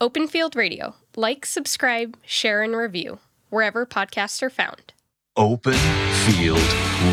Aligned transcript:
Open 0.00 0.28
Field 0.28 0.54
Radio. 0.56 0.94
Like, 1.16 1.46
subscribe, 1.46 2.16
share, 2.26 2.62
and 2.62 2.76
review 2.76 3.18
wherever 3.48 3.86
podcasts 3.86 4.42
are 4.42 4.50
found. 4.50 4.92
Open 5.38 5.74
Field 6.26 6.60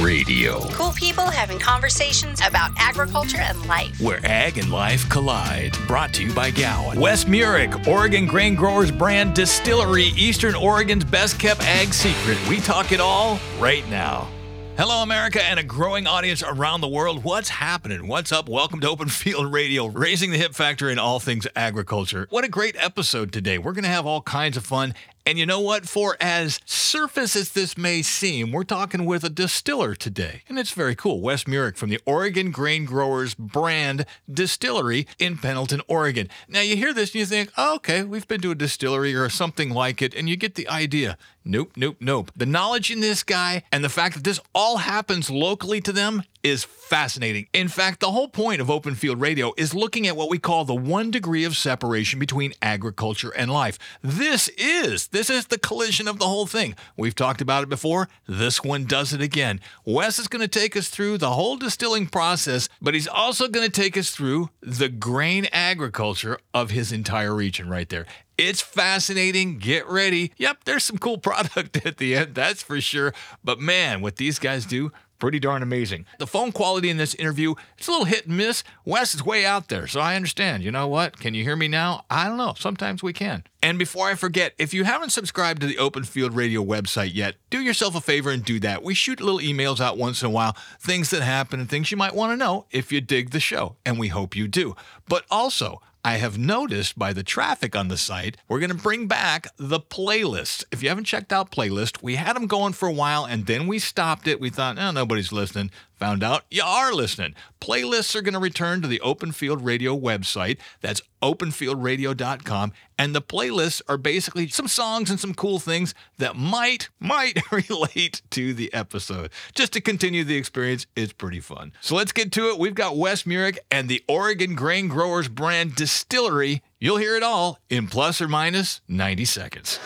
Radio, 0.02 0.59
Cool 0.71 0.91
people 0.93 1.25
having 1.25 1.59
conversations 1.59 2.39
about 2.46 2.71
agriculture 2.77 3.39
and 3.39 3.65
life. 3.67 3.99
where 4.01 4.19
ag 4.25 4.57
and 4.57 4.71
life 4.71 5.07
collide. 5.09 5.77
Brought 5.88 6.13
to 6.15 6.23
you 6.23 6.33
by 6.33 6.49
Gowan. 6.51 6.99
Wes 6.99 7.25
Murick, 7.25 7.85
Oregon 7.88 8.25
Grain 8.25 8.55
Growers 8.55 8.91
Brand 8.91 9.34
Distillery, 9.34 10.07
Eastern 10.18 10.55
Oregon's 10.55 11.04
best 11.04 11.39
kept 11.39 11.61
ag 11.61 11.93
secret. 11.93 12.38
We 12.50 12.59
talk 12.59 12.91
it 12.91 13.00
all 13.00 13.39
right 13.59 13.88
now. 13.89 14.27
Hello, 14.76 15.04
America, 15.04 15.42
and 15.44 15.60
a 15.60 15.64
growing 15.64 16.08
audience 16.08 16.42
around 16.42 16.82
the 16.82 16.88
world. 16.88 17.23
What's 17.23 17.48
happening? 17.48 18.08
What's 18.08 18.32
up? 18.32 18.50
Welcome 18.50 18.80
to 18.80 18.90
Open 18.90 19.08
Field 19.10 19.54
Radio, 19.54 19.86
raising 19.86 20.32
the 20.32 20.38
hip 20.40 20.55
factor 20.55 20.90
in 20.90 20.98
all 20.98 21.20
things 21.20 21.46
agriculture. 21.55 22.26
What 22.32 22.44
a 22.44 22.48
great 22.50 22.76
episode 22.80 23.32
today. 23.32 23.59
We're 23.59 23.73
going 23.73 23.84
to 23.84 23.90
have 23.90 24.08
all 24.08 24.23
kinds 24.23 24.58
of 24.58 24.66
fun. 24.66 24.95
And 25.26 25.40
you 25.40 25.45
know 25.45 25.62
what? 25.62 25.88
For 25.88 26.18
as 26.20 26.59
surface 26.66 27.38
as 27.38 27.54
this 27.54 27.77
may 27.77 28.02
seem, 28.02 28.52
we're 28.52 28.64
talking 28.64 29.05
with 29.05 29.23
a 29.23 29.30
distiller 29.30 29.95
today. 29.95 30.41
And 30.50 30.59
it's 30.59 30.72
very 30.72 30.95
cool. 30.95 31.22
Wes 31.22 31.45
Murick 31.45 31.77
from 31.77 31.90
the 31.90 32.02
Oregon 32.05 32.52
Grain 32.52 32.84
Growers 32.84 33.34
Brand 33.34 34.05
Distillery 34.30 35.08
in 35.20 35.38
Pendleton, 35.38 35.81
Oregon. 35.88 36.28
Now, 36.50 36.59
you 36.59 36.76
hear 36.76 36.94
this 36.94 37.12
and 37.12 37.20
you 37.22 37.26
think, 37.26 37.52
oh, 37.58 37.76
okay, 37.76 38.04
we've 38.04 38.28
been 38.28 38.41
to 38.41 38.52
a 38.52 38.55
distillery 38.55 39.16
or 39.16 39.30
something 39.30 39.70
like 39.70 40.02
it, 40.02 40.14
and 40.14 40.28
you 40.28 40.36
get 40.36 40.55
the 40.55 40.67
idea. 40.67 41.17
Nope, 41.45 41.72
nope, 41.78 41.98
nope. 42.02 42.31
The 42.36 42.45
knowledge 42.45 42.92
in 42.92 43.00
this 43.00 43.23
guy 43.23 43.64
and 43.72 43.84
the 43.84 43.90
fact 43.90 44.16
that 44.16 44.23
this 44.26 44.42
all 44.53 44.78
happens 44.78 45.30
locally 45.30 45.80
to 45.81 45.94
them 45.94 46.23
is 46.43 46.65
fascinating. 46.65 47.47
In 47.53 47.70
fact, 47.70 48.02
the 48.02 48.11
whole 48.11 48.27
point 48.27 48.59
of 48.59 48.70
Open 48.70 48.95
Field 48.95 49.21
Radio 49.21 49.53
is 49.57 49.73
looking 49.73 50.05
at 50.05 50.17
what 50.17 50.29
we 50.29 50.38
call 50.38 50.66
the 50.66 50.75
one 50.75 51.09
degree 51.09 51.45
of 51.45 51.55
separation 51.55 52.19
between 52.19 52.53
agriculture 52.61 53.31
and 53.31 53.49
life. 53.49 53.79
This 54.02 54.49
is 54.49 55.07
this 55.07 55.29
is 55.29 55.47
the 55.47 55.57
collision 55.57 56.07
of 56.07 56.19
the 56.19 56.27
whole 56.27 56.45
thing. 56.45 56.75
We've 56.97 57.16
talked 57.16 57.41
about 57.41 57.63
it 57.63 57.69
before. 57.69 58.09
This 58.27 58.63
one 58.63 58.83
does 58.85 59.13
it 59.13 59.22
again. 59.22 59.61
Wes 59.85 60.19
is 60.19 60.27
going 60.27 60.41
to 60.41 60.47
take 60.47 60.75
us 60.75 60.89
through 60.89 61.17
the 61.17 61.31
whole 61.31 61.55
distilling 61.55 62.08
process, 62.08 62.67
but 62.81 62.94
he's 62.94 63.07
also 63.07 63.47
going 63.47 63.66
to 63.66 63.81
take 63.81 63.97
us 63.97 64.11
through 64.11 64.50
the 64.61 64.89
grain 64.89 65.47
agriculture 65.52 66.38
of 66.53 66.72
his 66.72 66.91
entire 66.91 67.33
region 67.33 67.69
right 67.69 67.88
there. 67.88 68.05
It's 68.38 68.61
fascinating. 68.61 69.59
Get 69.59 69.88
ready. 69.88 70.33
Yep, 70.38 70.63
there's 70.66 70.83
some 70.83 70.97
cool 70.97 71.17
product 71.19 71.85
at 71.85 71.97
the 71.97 72.16
end, 72.16 72.35
that's 72.35 72.63
for 72.63 72.81
sure. 72.81 73.13
But 73.44 73.59
man, 73.59 74.02
what 74.02 74.17
these 74.17 74.39
guys 74.39 74.66
do, 74.66 74.91
pretty 75.23 75.39
darn 75.39 75.63
amazing. 75.63 76.05
The 76.19 76.27
phone 76.27 76.52
quality 76.52 76.89
in 76.89 76.97
this 76.97 77.16
interview, 77.16 77.55
it's 77.77 77.88
a 77.88 77.91
little 77.91 78.03
hit 78.03 78.27
and 78.27 78.35
miss. 78.35 78.61
Wes 78.83 79.16
is 79.16 79.23
way 79.23 79.45
out 79.45 79.69
there, 79.69 79.88
so 79.88 80.02
I 80.02 80.17
understand. 80.17 80.63
You 80.63 80.71
know 80.71 80.89
what? 80.89 81.17
Can 81.17 81.33
you 81.33 81.45
hear 81.45 81.55
me 81.55 81.69
now? 81.69 82.03
I 82.09 82.27
don't 82.27 82.35
know. 82.35 82.55
Sometimes 82.57 83.02
we 83.02 83.13
can. 83.13 83.45
And 83.61 83.79
before 83.79 84.09
I 84.09 84.16
forget, 84.16 84.53
if 84.57 84.73
you 84.73 84.83
haven't 84.83 85.11
subscribed 85.11 85.61
to 85.61 85.67
the 85.67 85.77
Open 85.77 86.03
Field 86.03 86.35
Radio 86.35 86.61
website 86.61 87.11
yet, 87.13 87.35
do 87.49 87.61
yourself 87.61 87.95
a 87.95 88.01
favor 88.01 88.31
and 88.31 88.44
do 88.44 88.59
that. 88.59 88.83
We 88.83 88.94
shoot 88.94 89.21
little 89.21 89.39
emails 89.39 89.79
out 89.79 89.97
once 89.97 90.21
in 90.21 90.25
a 90.25 90.29
while, 90.29 90.57
things 90.81 91.09
that 91.11 91.21
happen 91.21 91.61
and 91.61 91.69
things 91.69 91.89
you 91.89 91.95
might 91.95 92.16
want 92.16 92.33
to 92.33 92.35
know 92.35 92.66
if 92.69 92.91
you 92.91 92.99
dig 92.99 93.29
the 93.29 93.39
show, 93.39 93.77
and 93.85 93.97
we 93.97 94.09
hope 94.09 94.35
you 94.35 94.49
do. 94.49 94.75
But 95.07 95.23
also, 95.31 95.81
I 96.06 96.18
have 96.18 96.38
noticed 96.38 97.00
by 97.00 97.14
the 97.14 97.23
traffic 97.23 97.78
on 97.78 97.88
the 97.88 97.98
site, 97.98 98.36
we're 98.50 98.59
going 98.59 98.76
to 98.76 98.76
bring 98.76 99.08
back 99.08 99.48
the 99.58 99.80
playlist. 99.80 100.66
If 100.70 100.84
you 100.84 100.90
haven't 100.90 101.06
checked 101.06 101.32
out 101.32 101.50
playlist, 101.50 102.04
we 102.04 102.16
had 102.16 102.36
them 102.36 102.46
going 102.46 102.73
for 102.73 102.90
a 102.90 102.94
while 102.94 103.23
and 103.23 103.46
then 103.46 103.68
we 103.68 103.80
stopped 103.80 104.28
it. 104.28 104.42
We 104.42 104.50
thought, 104.50 104.78
oh, 104.78 104.92
nobody's 104.92 105.31
listening. 105.31 105.72
Found 105.97 106.23
out 106.23 106.44
you 106.49 106.63
are 106.63 106.94
listening. 106.94 107.36
Playlists 107.61 108.16
are 108.16 108.22
going 108.22 108.33
to 108.33 108.39
return 108.39 108.81
to 108.81 108.88
the 108.88 108.99
Open 109.02 109.31
Field 109.31 109.63
Radio 109.63 109.97
website. 109.97 110.58
That's 110.81 111.02
openfieldradio.com. 111.22 112.73
And 112.97 113.16
the 113.16 113.22
playlists 113.22 113.81
are 113.88 113.97
basically 113.97 114.50
some 114.50 114.67
songs 114.67 115.09
and 115.09 115.19
some 115.19 115.33
cool 115.33 115.59
things 115.59 115.94
that 116.17 116.35
might, 116.35 116.89
might 117.00 117.39
relate 117.69 118.22
to 118.31 118.53
the 118.53 118.73
episode. 118.73 119.31
Just 119.55 119.73
to 119.73 119.81
continue 119.81 120.23
the 120.23 120.35
experience, 120.35 120.85
it's 120.95 121.13
pretty 121.13 121.40
fun. 121.40 121.72
So 121.81 121.95
let's 121.95 122.12
get 122.12 122.31
to 122.34 122.50
it. 122.50 122.59
We've 122.59 122.75
got 122.75 122.97
Wes 122.97 123.23
Murick 123.23 123.57
and 123.72 123.88
the 123.88 124.03
Oregon 124.07 124.56
Grain 124.56 124.88
Growers 124.88 125.28
Brand 125.28 125.75
Distillery. 125.75 126.62
You'll 126.79 126.97
hear 126.97 127.16
it 127.16 127.23
all 127.23 127.59
in 127.69 127.88
plus 127.88 128.19
or 128.19 128.28
minus 128.28 128.81
90 128.88 129.25
seconds. 129.25 129.79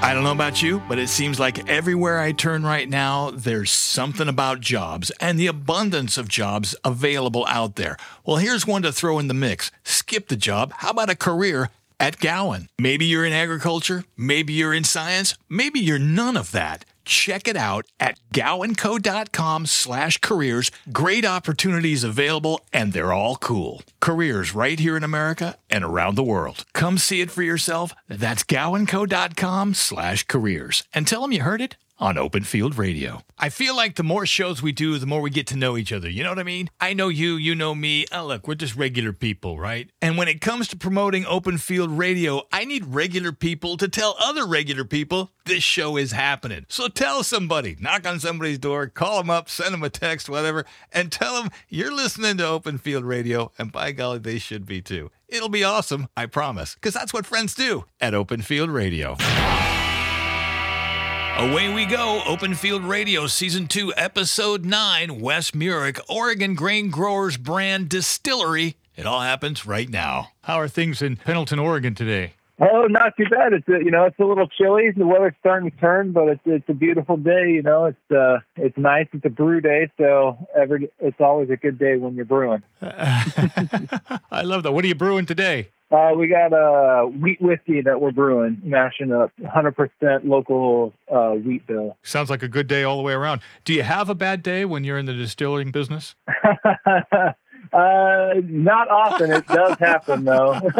I 0.00 0.14
don't 0.14 0.22
know 0.22 0.32
about 0.32 0.62
you, 0.62 0.80
but 0.88 1.00
it 1.00 1.08
seems 1.08 1.40
like 1.40 1.68
everywhere 1.68 2.20
I 2.20 2.30
turn 2.30 2.62
right 2.62 2.88
now, 2.88 3.32
there's 3.32 3.72
something 3.72 4.28
about 4.28 4.60
jobs 4.60 5.10
and 5.20 5.38
the 5.38 5.48
abundance 5.48 6.16
of 6.16 6.28
jobs 6.28 6.76
available 6.84 7.44
out 7.48 7.74
there. 7.74 7.96
Well, 8.24 8.36
here's 8.36 8.64
one 8.64 8.82
to 8.82 8.92
throw 8.92 9.18
in 9.18 9.26
the 9.26 9.34
mix. 9.34 9.72
Skip 9.82 10.28
the 10.28 10.36
job. 10.36 10.72
How 10.76 10.90
about 10.90 11.10
a 11.10 11.16
career 11.16 11.70
at 11.98 12.20
Gowan? 12.20 12.68
Maybe 12.78 13.06
you're 13.06 13.26
in 13.26 13.32
agriculture, 13.32 14.04
maybe 14.16 14.52
you're 14.52 14.72
in 14.72 14.84
science, 14.84 15.34
maybe 15.48 15.80
you're 15.80 15.98
none 15.98 16.36
of 16.36 16.52
that. 16.52 16.84
Check 17.08 17.48
it 17.48 17.56
out 17.56 17.86
at 17.98 18.20
gowanco.com 18.34 19.64
slash 19.64 20.18
careers. 20.18 20.70
Great 20.92 21.24
opportunities 21.24 22.04
available, 22.04 22.60
and 22.70 22.92
they're 22.92 23.14
all 23.14 23.36
cool. 23.36 23.80
Careers 23.98 24.54
right 24.54 24.78
here 24.78 24.94
in 24.94 25.02
America 25.02 25.56
and 25.70 25.84
around 25.84 26.16
the 26.16 26.22
world. 26.22 26.66
Come 26.74 26.98
see 26.98 27.22
it 27.22 27.30
for 27.30 27.42
yourself. 27.42 27.94
That's 28.08 28.44
gowanco.com 28.44 29.72
slash 29.72 30.24
careers. 30.24 30.84
And 30.92 31.06
tell 31.06 31.22
them 31.22 31.32
you 31.32 31.40
heard 31.40 31.62
it 31.62 31.76
on 31.98 32.16
Open 32.16 32.44
Field 32.44 32.78
Radio. 32.78 33.22
I 33.38 33.48
feel 33.48 33.76
like 33.76 33.96
the 33.96 34.02
more 34.02 34.26
shows 34.26 34.62
we 34.62 34.72
do, 34.72 34.98
the 34.98 35.06
more 35.06 35.20
we 35.20 35.30
get 35.30 35.46
to 35.48 35.56
know 35.56 35.76
each 35.76 35.92
other. 35.92 36.08
You 36.08 36.22
know 36.22 36.30
what 36.30 36.38
I 36.38 36.44
mean? 36.44 36.70
I 36.80 36.92
know 36.92 37.08
you, 37.08 37.34
you 37.34 37.54
know 37.54 37.74
me. 37.74 38.06
Oh, 38.12 38.26
look, 38.26 38.46
we're 38.46 38.54
just 38.54 38.76
regular 38.76 39.12
people, 39.12 39.58
right? 39.58 39.90
And 40.00 40.16
when 40.16 40.28
it 40.28 40.40
comes 40.40 40.68
to 40.68 40.76
promoting 40.76 41.26
Open 41.26 41.58
Field 41.58 41.90
Radio, 41.90 42.42
I 42.52 42.64
need 42.64 42.86
regular 42.86 43.32
people 43.32 43.76
to 43.76 43.88
tell 43.88 44.16
other 44.20 44.46
regular 44.46 44.84
people 44.84 45.30
this 45.44 45.62
show 45.62 45.96
is 45.96 46.12
happening. 46.12 46.66
So 46.68 46.88
tell 46.88 47.22
somebody, 47.22 47.76
knock 47.80 48.06
on 48.06 48.20
somebody's 48.20 48.58
door, 48.58 48.86
call 48.86 49.18
them 49.18 49.30
up, 49.30 49.48
send 49.48 49.72
them 49.72 49.82
a 49.82 49.90
text, 49.90 50.28
whatever, 50.28 50.64
and 50.92 51.10
tell 51.10 51.40
them 51.40 51.50
you're 51.68 51.94
listening 51.94 52.36
to 52.38 52.46
Open 52.46 52.78
Field 52.78 53.04
Radio, 53.04 53.50
and 53.58 53.72
by 53.72 53.92
golly, 53.92 54.18
they 54.18 54.38
should 54.38 54.66
be 54.66 54.80
too. 54.80 55.10
It'll 55.28 55.48
be 55.48 55.64
awesome, 55.64 56.08
I 56.16 56.26
promise, 56.26 56.74
because 56.74 56.94
that's 56.94 57.12
what 57.12 57.26
friends 57.26 57.54
do 57.54 57.84
at 58.00 58.14
Open 58.14 58.42
Field 58.42 58.70
Radio. 58.70 59.16
Away 61.38 61.72
we 61.72 61.86
go. 61.86 62.20
Open 62.26 62.52
Field 62.52 62.82
Radio, 62.82 63.28
Season 63.28 63.68
2, 63.68 63.94
Episode 63.96 64.64
9, 64.64 65.20
Wes 65.20 65.52
Murick, 65.52 66.00
Oregon 66.08 66.56
Grain 66.56 66.90
Growers 66.90 67.36
Brand 67.36 67.88
Distillery. 67.88 68.74
It 68.96 69.06
all 69.06 69.20
happens 69.20 69.64
right 69.64 69.88
now. 69.88 70.32
How 70.42 70.56
are 70.56 70.66
things 70.66 71.00
in 71.00 71.14
Pendleton, 71.14 71.60
Oregon 71.60 71.94
today? 71.94 72.32
Oh, 72.60 72.88
not 72.90 73.16
too 73.16 73.26
bad. 73.30 73.52
It's 73.52 73.68
a, 73.68 73.84
you 73.84 73.92
know 73.92 74.02
it's 74.02 74.18
a 74.18 74.24
little 74.24 74.48
chilly. 74.48 74.90
The 74.90 75.06
weather's 75.06 75.34
starting 75.38 75.70
to 75.70 75.76
turn, 75.76 76.10
but 76.10 76.26
it's 76.26 76.40
it's 76.44 76.68
a 76.68 76.74
beautiful 76.74 77.16
day. 77.16 77.52
You 77.52 77.62
know 77.62 77.84
it's 77.84 78.10
uh 78.10 78.40
it's 78.56 78.76
nice. 78.76 79.06
It's 79.12 79.24
a 79.24 79.30
brew 79.30 79.60
day, 79.60 79.92
so 79.96 80.36
every 80.56 80.90
it's 80.98 81.20
always 81.20 81.50
a 81.50 81.56
good 81.56 81.78
day 81.78 81.98
when 81.98 82.16
you're 82.16 82.24
brewing. 82.24 82.64
I 82.82 84.42
love 84.42 84.64
that. 84.64 84.72
What 84.72 84.84
are 84.84 84.88
you 84.88 84.96
brewing 84.96 85.26
today? 85.26 85.68
Uh, 85.90 86.12
we 86.16 86.28
got 86.28 86.52
uh 86.52 87.04
wheat 87.06 87.40
whiskey 87.40 87.80
that 87.80 88.00
we're 88.00 88.12
brewing, 88.12 88.60
mashing 88.62 89.10
up 89.10 89.32
100% 89.40 90.24
local 90.24 90.92
uh, 91.10 91.30
wheat 91.30 91.66
bill. 91.66 91.96
Sounds 92.02 92.28
like 92.28 92.42
a 92.42 92.48
good 92.48 92.66
day 92.66 92.82
all 92.82 92.98
the 92.98 93.02
way 93.02 93.14
around. 93.14 93.40
Do 93.64 93.72
you 93.72 93.82
have 93.82 94.10
a 94.10 94.14
bad 94.14 94.42
day 94.42 94.64
when 94.66 94.84
you're 94.84 94.98
in 94.98 95.06
the 95.06 95.14
distilling 95.14 95.70
business? 95.70 96.14
uh, 97.72 98.34
not 98.44 98.88
often. 98.88 99.30
It 99.32 99.46
does 99.46 99.78
happen 99.78 100.24
though. 100.24 100.60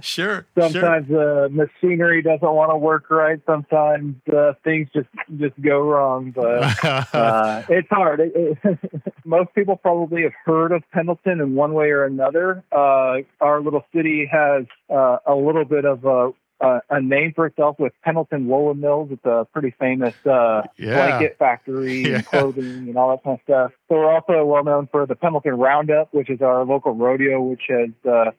Sure. 0.02 0.46
Sometimes 0.58 1.10
uh, 1.10 1.48
machinery 1.50 2.22
doesn't 2.22 2.42
want 2.42 2.70
to 2.70 2.76
work 2.76 3.10
right. 3.10 3.40
Sometimes 3.46 4.16
uh, 4.34 4.52
things 4.64 4.88
just 4.94 5.08
just 5.38 5.60
go 5.60 5.80
wrong. 5.80 6.30
But 6.30 6.84
uh, 7.14 7.62
it's 7.68 7.88
hard. 7.88 8.20
It, 8.20 8.58
it, 8.62 8.78
most 9.24 9.54
people 9.54 9.76
probably 9.76 10.22
have 10.22 10.32
heard 10.44 10.72
of 10.72 10.82
Pendleton 10.92 11.40
in 11.40 11.54
one 11.54 11.74
way 11.74 11.90
or 11.90 12.04
another. 12.04 12.64
Uh, 12.72 13.18
our 13.40 13.60
little 13.60 13.84
city 13.94 14.28
has 14.30 14.64
uh, 14.88 15.18
a 15.26 15.34
little 15.34 15.64
bit 15.64 15.84
of 15.84 16.04
a, 16.04 16.32
a, 16.60 16.80
a 16.90 17.00
name 17.00 17.32
for 17.34 17.46
itself 17.46 17.76
with 17.78 17.92
Pendleton 18.02 18.46
Woolen 18.46 18.80
Mills. 18.80 19.08
It's 19.12 19.24
a 19.24 19.46
pretty 19.52 19.74
famous 19.78 20.14
uh, 20.26 20.62
Yeah. 20.78 20.94
blanket 20.94 21.36
factory 21.38 22.02
Yeah. 22.10 22.16
and 22.16 22.26
clothing 22.26 22.86
and 22.88 22.96
all 22.96 23.10
that 23.10 23.24
kind 23.24 23.38
of 23.38 23.42
stuff. 23.44 23.72
So 23.88 23.96
we're 23.96 24.12
also 24.12 24.44
well 24.44 24.64
known 24.64 24.88
for 24.90 25.06
the 25.06 25.14
Pendleton 25.16 25.54
Roundup, 25.54 26.12
which 26.12 26.30
is 26.30 26.40
our 26.42 26.64
local 26.64 26.92
rodeo, 26.94 27.40
which 27.40 27.62
has 27.68 27.90
uh, 28.06 28.30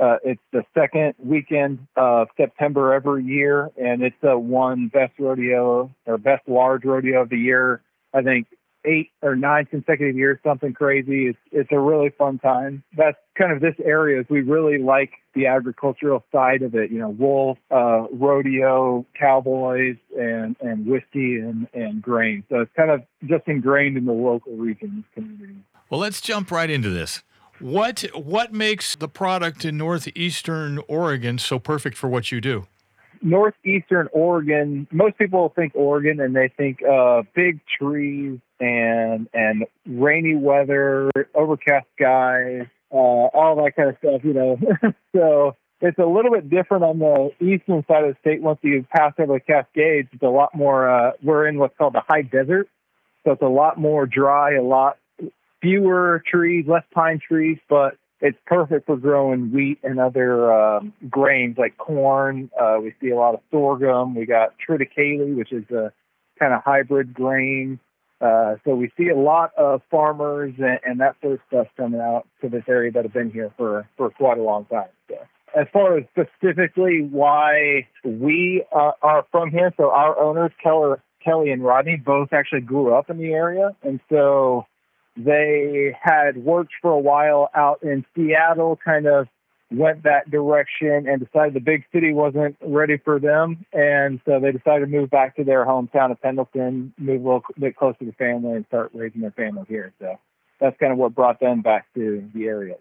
uh, 0.00 0.16
it's 0.24 0.40
the 0.52 0.62
second 0.74 1.14
weekend 1.18 1.86
of 1.96 2.28
September 2.36 2.94
every 2.94 3.22
year, 3.22 3.70
and 3.76 4.02
it's 4.02 4.16
uh, 4.26 4.38
one 4.38 4.88
best 4.88 5.12
rodeo 5.18 5.94
or 6.06 6.16
best 6.18 6.48
large 6.48 6.84
rodeo 6.84 7.20
of 7.22 7.28
the 7.28 7.36
year. 7.36 7.82
I 8.14 8.22
think 8.22 8.46
eight 8.84 9.10
or 9.22 9.36
nine 9.36 9.66
consecutive 9.66 10.16
years, 10.16 10.38
something 10.42 10.72
crazy. 10.72 11.28
It's 11.28 11.38
it's 11.52 11.72
a 11.72 11.78
really 11.78 12.10
fun 12.10 12.38
time. 12.38 12.82
That's 12.96 13.16
kind 13.36 13.52
of 13.52 13.60
this 13.60 13.74
area 13.84 14.20
is 14.20 14.26
we 14.28 14.40
really 14.40 14.78
like 14.78 15.10
the 15.34 15.46
agricultural 15.46 16.24
side 16.32 16.62
of 16.62 16.74
it. 16.74 16.90
You 16.90 16.98
know, 16.98 17.10
wool, 17.10 17.58
uh, 17.70 18.06
rodeo, 18.12 19.06
cowboys, 19.18 19.96
and 20.18 20.56
and 20.60 20.86
whiskey 20.86 21.36
and 21.36 21.68
and 21.74 22.02
grain. 22.02 22.44
So 22.48 22.60
it's 22.60 22.72
kind 22.76 22.90
of 22.90 23.02
just 23.24 23.46
ingrained 23.46 23.96
in 23.96 24.04
the 24.04 24.12
local 24.12 24.52
region 24.54 25.04
community. 25.14 25.56
Well, 25.88 26.00
let's 26.00 26.20
jump 26.20 26.50
right 26.50 26.70
into 26.70 26.90
this. 26.90 27.22
What 27.60 28.06
what 28.14 28.52
makes 28.52 28.96
the 28.96 29.08
product 29.08 29.64
in 29.64 29.76
northeastern 29.76 30.78
Oregon 30.88 31.38
so 31.38 31.58
perfect 31.58 31.96
for 31.96 32.08
what 32.08 32.32
you 32.32 32.40
do? 32.40 32.66
Northeastern 33.22 34.08
Oregon, 34.12 34.86
most 34.90 35.18
people 35.18 35.52
think 35.54 35.72
Oregon 35.74 36.20
and 36.20 36.34
they 36.34 36.48
think 36.48 36.82
uh, 36.82 37.22
big 37.34 37.60
trees 37.78 38.38
and 38.60 39.28
and 39.32 39.64
rainy 39.86 40.36
weather, 40.36 41.10
overcast 41.34 41.86
skies, 41.96 42.66
uh, 42.92 42.96
all 42.96 43.62
that 43.64 43.74
kind 43.76 43.88
of 43.88 43.96
stuff, 43.98 44.20
you 44.22 44.34
know. 44.34 44.58
so 45.16 45.56
it's 45.80 45.98
a 45.98 46.06
little 46.06 46.30
bit 46.30 46.50
different 46.50 46.84
on 46.84 46.98
the 46.98 47.30
eastern 47.40 47.84
side 47.88 48.04
of 48.04 48.14
the 48.14 48.16
state. 48.20 48.42
Once 48.42 48.58
you 48.62 48.86
pass 48.94 49.12
over 49.18 49.34
the 49.34 49.40
Cascades, 49.40 50.08
it's 50.12 50.22
a 50.22 50.28
lot 50.28 50.54
more. 50.54 50.88
Uh, 50.88 51.12
we're 51.22 51.46
in 51.46 51.58
what's 51.58 51.76
called 51.78 51.94
the 51.94 52.02
high 52.06 52.22
desert, 52.22 52.68
so 53.24 53.32
it's 53.32 53.42
a 53.42 53.46
lot 53.46 53.78
more 53.78 54.06
dry, 54.06 54.54
a 54.54 54.62
lot 54.62 54.98
fewer 55.60 56.22
trees, 56.30 56.64
less 56.66 56.84
pine 56.92 57.20
trees, 57.26 57.58
but 57.68 57.96
it's 58.20 58.38
perfect 58.46 58.86
for 58.86 58.96
growing 58.96 59.50
wheat 59.52 59.78
and 59.82 59.98
other 59.98 60.52
uh, 60.52 60.80
grains 61.08 61.56
like 61.58 61.78
corn. 61.78 62.50
Uh, 62.58 62.78
we 62.82 62.94
see 63.00 63.10
a 63.10 63.16
lot 63.16 63.34
of 63.34 63.40
sorghum. 63.50 64.14
We 64.14 64.26
got 64.26 64.54
triticale, 64.58 65.34
which 65.36 65.52
is 65.52 65.64
a 65.70 65.92
kind 66.38 66.52
of 66.52 66.62
hybrid 66.62 67.14
grain. 67.14 67.78
Uh, 68.20 68.56
so 68.64 68.74
we 68.74 68.90
see 68.98 69.08
a 69.08 69.16
lot 69.16 69.50
of 69.56 69.80
farmers 69.90 70.52
and, 70.58 70.78
and, 70.84 71.00
that 71.00 71.16
sort 71.22 71.34
of 71.34 71.38
stuff 71.48 71.66
coming 71.76 72.00
out 72.00 72.26
to 72.42 72.50
this 72.50 72.64
area 72.68 72.92
that 72.92 73.02
have 73.02 73.14
been 73.14 73.30
here 73.30 73.50
for, 73.56 73.88
for 73.96 74.10
quite 74.10 74.36
a 74.36 74.42
long 74.42 74.66
time. 74.66 74.88
So 75.08 75.16
as 75.58 75.66
far 75.72 75.96
as 75.96 76.04
specifically 76.10 77.00
why 77.00 77.88
we 78.04 78.64
uh, 78.72 78.92
are 79.02 79.24
from 79.30 79.50
here, 79.50 79.72
so 79.76 79.90
our 79.90 80.18
owners, 80.18 80.52
Keller, 80.62 81.02
Kelly 81.24 81.50
and 81.50 81.64
Rodney, 81.64 81.96
both 81.96 82.32
actually 82.32 82.60
grew 82.60 82.94
up 82.94 83.08
in 83.08 83.18
the 83.18 83.32
area. 83.32 83.70
And 83.82 84.00
so 84.10 84.66
they 85.16 85.96
had 86.00 86.36
worked 86.36 86.72
for 86.80 86.92
a 86.92 86.98
while 86.98 87.50
out 87.54 87.82
in 87.82 88.04
Seattle, 88.14 88.78
kind 88.84 89.06
of 89.06 89.28
went 89.70 90.02
that 90.02 90.30
direction 90.30 91.06
and 91.08 91.24
decided 91.24 91.54
the 91.54 91.60
big 91.60 91.84
city 91.92 92.12
wasn't 92.12 92.56
ready 92.60 92.98
for 92.98 93.18
them. 93.18 93.64
And 93.72 94.20
so 94.24 94.40
they 94.40 94.52
decided 94.52 94.80
to 94.80 94.86
move 94.86 95.10
back 95.10 95.36
to 95.36 95.44
their 95.44 95.64
hometown 95.64 96.10
of 96.10 96.20
Pendleton, 96.20 96.92
move 96.98 97.22
a 97.22 97.24
little 97.24 97.42
bit 97.58 97.76
closer 97.76 98.04
to 98.04 98.12
family 98.12 98.52
and 98.52 98.66
start 98.66 98.90
raising 98.94 99.20
their 99.20 99.30
family 99.30 99.64
here. 99.68 99.92
So 100.00 100.18
that's 100.60 100.76
kind 100.78 100.92
of 100.92 100.98
what 100.98 101.14
brought 101.14 101.40
them 101.40 101.62
back 101.62 101.86
to 101.94 102.28
the 102.34 102.46
area. 102.46 102.74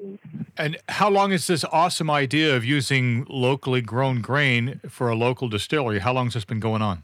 And 0.57 0.77
how 0.89 1.09
long 1.09 1.31
is 1.31 1.47
this 1.47 1.63
awesome 1.71 2.09
idea 2.09 2.56
of 2.56 2.65
using 2.65 3.25
locally 3.30 3.81
grown 3.81 4.21
grain 4.21 4.81
for 4.89 5.09
a 5.09 5.15
local 5.15 5.47
distillery? 5.47 6.00
How 6.00 6.13
long 6.13 6.25
has 6.27 6.33
this 6.33 6.45
been 6.45 6.59
going 6.59 6.81
on? 6.81 7.03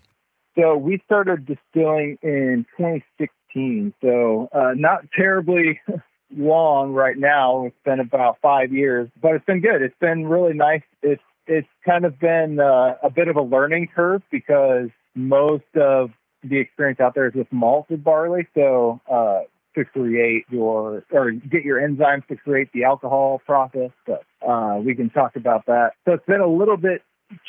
So 0.58 0.76
we 0.78 1.02
started 1.06 1.46
distilling 1.46 2.18
in 2.22 2.66
2016. 2.78 3.94
So 4.02 4.50
uh, 4.52 4.74
not 4.76 5.06
terribly 5.16 5.80
long 6.38 6.94
right 6.94 7.18
now. 7.18 7.66
It's 7.66 7.76
been 7.84 8.00
about 8.00 8.38
five 8.42 8.72
years, 8.72 9.10
but 9.22 9.34
it's 9.36 9.46
been 9.46 9.62
good. 9.62 9.82
It's 9.82 9.98
been 10.00 10.28
really 10.28 10.54
nice. 10.54 10.84
It's 11.02 11.22
it's 11.48 11.68
kind 11.86 12.06
of 12.06 12.20
been 12.20 12.60
uh, 12.60 12.96
a 13.04 13.10
bit 13.10 13.28
of 13.28 13.36
a 13.36 13.42
learning 13.42 13.90
curve 13.96 14.24
because 14.32 14.90
most 15.14 15.64
of 15.76 16.12
the 16.44 16.58
experience 16.58 17.00
out 17.00 17.16
there 17.16 17.28
is 17.28 17.34
with 17.34 17.52
malted 17.52 18.04
barley. 18.04 18.48
So 18.56 19.00
uh, 19.12 19.42
to 19.76 19.86
create 19.86 20.46
your 20.50 21.04
or 21.12 21.32
get 21.32 21.64
your 21.64 21.80
enzymes 21.80 22.26
to 22.28 22.36
create 22.36 22.72
the 22.74 22.86
alcohol 22.86 23.42
process. 23.46 23.92
But 24.08 24.24
uh, 24.48 24.80
we 24.84 24.96
can 24.96 25.10
talk 25.10 25.36
about 25.36 25.66
that. 25.68 25.92
So 26.06 26.14
it's 26.14 26.26
been 26.26 26.42
a 26.42 26.48
little 26.48 26.78
bit 26.78 27.04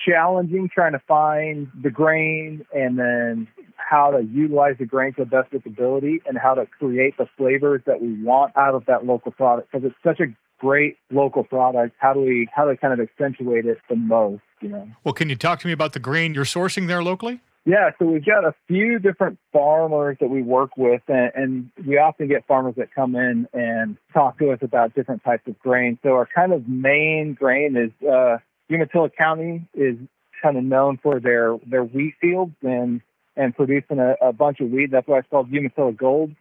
challenging 0.07 0.69
trying 0.73 0.93
to 0.93 1.03
find 1.07 1.69
the 1.83 1.91
grain 1.91 2.65
and 2.75 2.99
then 2.99 3.49
how 3.77 4.11
to 4.11 4.23
utilize 4.25 4.77
the 4.79 4.87
grain 4.87 5.13
to 5.15 5.25
the 5.25 5.31
best 5.31 5.53
of 5.53 5.59
its 5.59 5.67
ability 5.67 6.21
and 6.27 6.39
how 6.39 6.55
to 6.55 6.67
create 6.67 7.17
the 7.19 7.27
flavors 7.37 7.83
that 7.87 8.01
we 8.01 8.23
want 8.23 8.57
out 8.57 8.75
of 8.75 8.87
that 8.87 9.05
local 9.05 9.33
product. 9.33 9.71
Because 9.71 9.87
it's 9.87 9.97
such 10.03 10.21
a 10.21 10.33
great 10.59 10.97
local 11.11 11.45
product. 11.45 11.95
How 11.99 12.15
do 12.15 12.21
we 12.21 12.49
how 12.55 12.65
do 12.65 12.71
we 12.71 12.77
kind 12.77 12.93
of 12.93 13.01
accentuate 13.01 13.67
it 13.67 13.79
the 13.89 13.97
most 13.97 14.43
you 14.61 14.69
know? 14.69 14.89
Well 15.05 15.15
can 15.15 15.29
you 15.29 15.37
talk 15.37 15.61
to 15.61 15.67
me 15.67 15.73
about 15.73 15.93
the 15.93 16.01
grain 16.01 16.35
you're 16.35 16.45
sourcing 16.45 16.87
there 16.87 17.03
locally? 17.03 17.41
Yeah, 17.67 17.91
so 17.99 18.05
we've 18.05 18.25
got 18.25 18.45
a 18.45 18.55
few 18.69 19.01
different 19.01 19.41
farmers 19.53 20.19
that 20.21 20.31
we 20.31 20.41
work 20.41 20.77
with, 20.77 21.03
and, 21.09 21.33
and, 21.35 21.71
we 21.85 21.99
often 21.99 22.29
get 22.29 22.47
farmers 22.47 22.77
that 22.77 22.95
come 22.95 23.17
in 23.17 23.49
and 23.53 23.97
talk 24.13 24.39
to 24.39 24.53
us 24.53 24.61
about 24.63 24.95
different 24.95 25.25
types 25.25 25.49
of 25.49 25.59
grain. 25.59 25.99
So 26.05 26.11
our 26.11 26.29
kind 26.33 26.53
of 26.53 26.69
main 26.69 27.35
grain 27.35 27.77
is 27.77 27.91
uh, 28.09 28.37
Umatilla 28.71 29.11
County 29.11 29.69
is 29.75 29.97
kind 30.43 30.57
of 30.57 30.65
known 30.65 30.99
for 31.03 31.21
their 31.21 31.59
their 31.67 31.85
wheat 31.85 32.15
fields 32.21 32.55
and 32.63 33.01
and 33.37 33.55
producing 33.55 33.99
a, 33.99 34.15
a 34.21 34.33
bunch 34.33 34.61
of 34.61 34.71
wheat. 34.71 34.91
That's 34.91 35.07
why 35.07 35.19
it's 35.19 35.29
called 35.29 35.51
Umatilla 35.51 35.93
Gold. 35.93 36.33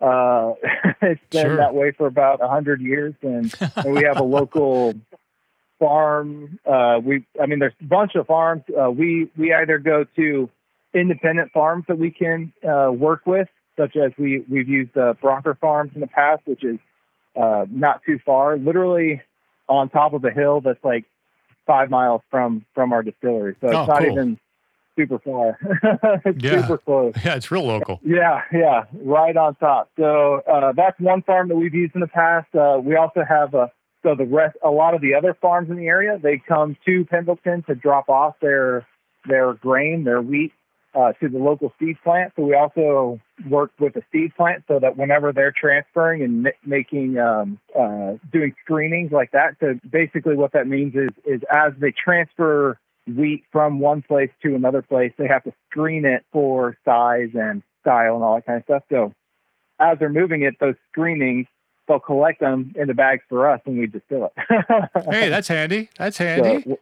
Uh, 0.00 0.52
it's 1.02 1.20
been 1.30 1.46
sure. 1.46 1.56
that 1.56 1.74
way 1.74 1.90
for 1.92 2.06
about 2.06 2.42
a 2.42 2.48
hundred 2.48 2.80
years, 2.80 3.14
and, 3.22 3.52
and 3.76 3.94
we 3.94 4.04
have 4.04 4.18
a 4.18 4.24
local 4.24 4.94
farm. 5.78 6.58
Uh, 6.64 7.00
we, 7.02 7.24
I 7.40 7.46
mean, 7.46 7.58
there's 7.58 7.72
a 7.80 7.84
bunch 7.84 8.14
of 8.14 8.26
farms. 8.26 8.62
Uh, 8.78 8.90
we 8.90 9.30
we 9.36 9.52
either 9.52 9.78
go 9.78 10.04
to 10.16 10.50
independent 10.94 11.52
farms 11.52 11.84
that 11.88 11.98
we 11.98 12.10
can 12.10 12.52
uh, 12.66 12.90
work 12.92 13.26
with, 13.26 13.48
such 13.76 13.96
as 13.96 14.12
we 14.18 14.44
we've 14.48 14.68
used 14.68 14.96
uh, 14.96 15.14
Bronker 15.22 15.58
Farms 15.58 15.92
in 15.94 16.00
the 16.00 16.06
past, 16.06 16.42
which 16.46 16.64
is 16.64 16.78
uh, 17.40 17.66
not 17.70 18.02
too 18.04 18.18
far, 18.24 18.56
literally 18.56 19.22
on 19.68 19.88
top 19.88 20.12
of 20.12 20.24
a 20.24 20.30
hill 20.30 20.60
that's 20.60 20.82
like 20.84 21.04
five 21.66 21.90
miles 21.90 22.22
from 22.30 22.64
from 22.74 22.92
our 22.92 23.02
distillery. 23.02 23.56
So 23.60 23.68
it's 23.68 23.76
oh, 23.76 23.86
not 23.86 23.98
cool. 23.98 24.12
even 24.12 24.38
super 24.96 25.18
far. 25.18 25.58
it's 26.24 26.42
yeah. 26.42 26.62
super 26.62 26.78
close. 26.78 27.14
Yeah, 27.24 27.34
it's 27.34 27.50
real 27.50 27.64
local. 27.64 28.00
Yeah, 28.04 28.42
yeah, 28.52 28.84
right 28.92 29.36
on 29.36 29.54
top. 29.56 29.90
So 29.98 30.40
uh, 30.50 30.72
that's 30.72 30.98
one 30.98 31.22
farm 31.22 31.48
that 31.48 31.56
we've 31.56 31.74
used 31.74 31.94
in 31.94 32.00
the 32.00 32.06
past. 32.06 32.54
Uh, 32.54 32.78
we 32.82 32.96
also 32.96 33.22
have 33.28 33.54
a 33.54 33.70
so 34.02 34.14
the 34.14 34.24
rest, 34.24 34.56
a 34.62 34.70
lot 34.70 34.94
of 34.94 35.00
the 35.00 35.14
other 35.14 35.34
farms 35.34 35.68
in 35.68 35.76
the 35.76 35.88
area, 35.88 36.18
they 36.22 36.40
come 36.46 36.76
to 36.86 37.04
Pendleton 37.06 37.64
to 37.64 37.74
drop 37.74 38.08
off 38.08 38.36
their 38.40 38.86
their 39.28 39.54
grain, 39.54 40.04
their 40.04 40.22
wheat, 40.22 40.52
uh, 40.96 41.12
to 41.12 41.28
the 41.28 41.38
local 41.38 41.72
seed 41.78 41.96
plant. 42.02 42.32
So 42.36 42.42
we 42.42 42.54
also 42.54 43.20
work 43.48 43.70
with 43.78 43.94
a 43.96 44.02
seed 44.10 44.34
plant 44.34 44.64
so 44.66 44.78
that 44.80 44.96
whenever 44.96 45.32
they're 45.32 45.52
transferring 45.52 46.22
and 46.22 46.48
making 46.64 47.18
um, 47.18 47.60
uh, 47.78 48.14
doing 48.32 48.54
screenings 48.64 49.12
like 49.12 49.32
that. 49.32 49.56
So 49.60 49.78
basically, 49.88 50.36
what 50.36 50.52
that 50.52 50.66
means 50.66 50.94
is 50.94 51.10
is 51.24 51.42
as 51.50 51.72
they 51.78 51.92
transfer 51.92 52.78
wheat 53.06 53.44
from 53.52 53.78
one 53.78 54.02
place 54.02 54.30
to 54.42 54.54
another 54.54 54.82
place, 54.82 55.12
they 55.18 55.28
have 55.28 55.44
to 55.44 55.52
screen 55.70 56.04
it 56.04 56.24
for 56.32 56.76
size 56.84 57.30
and 57.34 57.62
style 57.82 58.14
and 58.14 58.24
all 58.24 58.36
that 58.36 58.46
kind 58.46 58.58
of 58.58 58.64
stuff. 58.64 58.82
So 58.90 59.12
as 59.78 59.98
they're 59.98 60.08
moving 60.08 60.42
it, 60.42 60.54
those 60.58 60.76
screenings 60.90 61.46
they'll 61.86 62.00
collect 62.00 62.40
them 62.40 62.74
in 62.76 62.88
the 62.88 62.94
bags 62.94 63.22
for 63.28 63.48
us 63.48 63.60
and 63.64 63.78
we 63.78 63.86
distill 63.86 64.24
it. 64.36 64.64
hey, 65.08 65.28
that's 65.28 65.46
handy. 65.46 65.88
That's 65.96 66.18
handy. 66.18 66.64
So, 66.64 66.78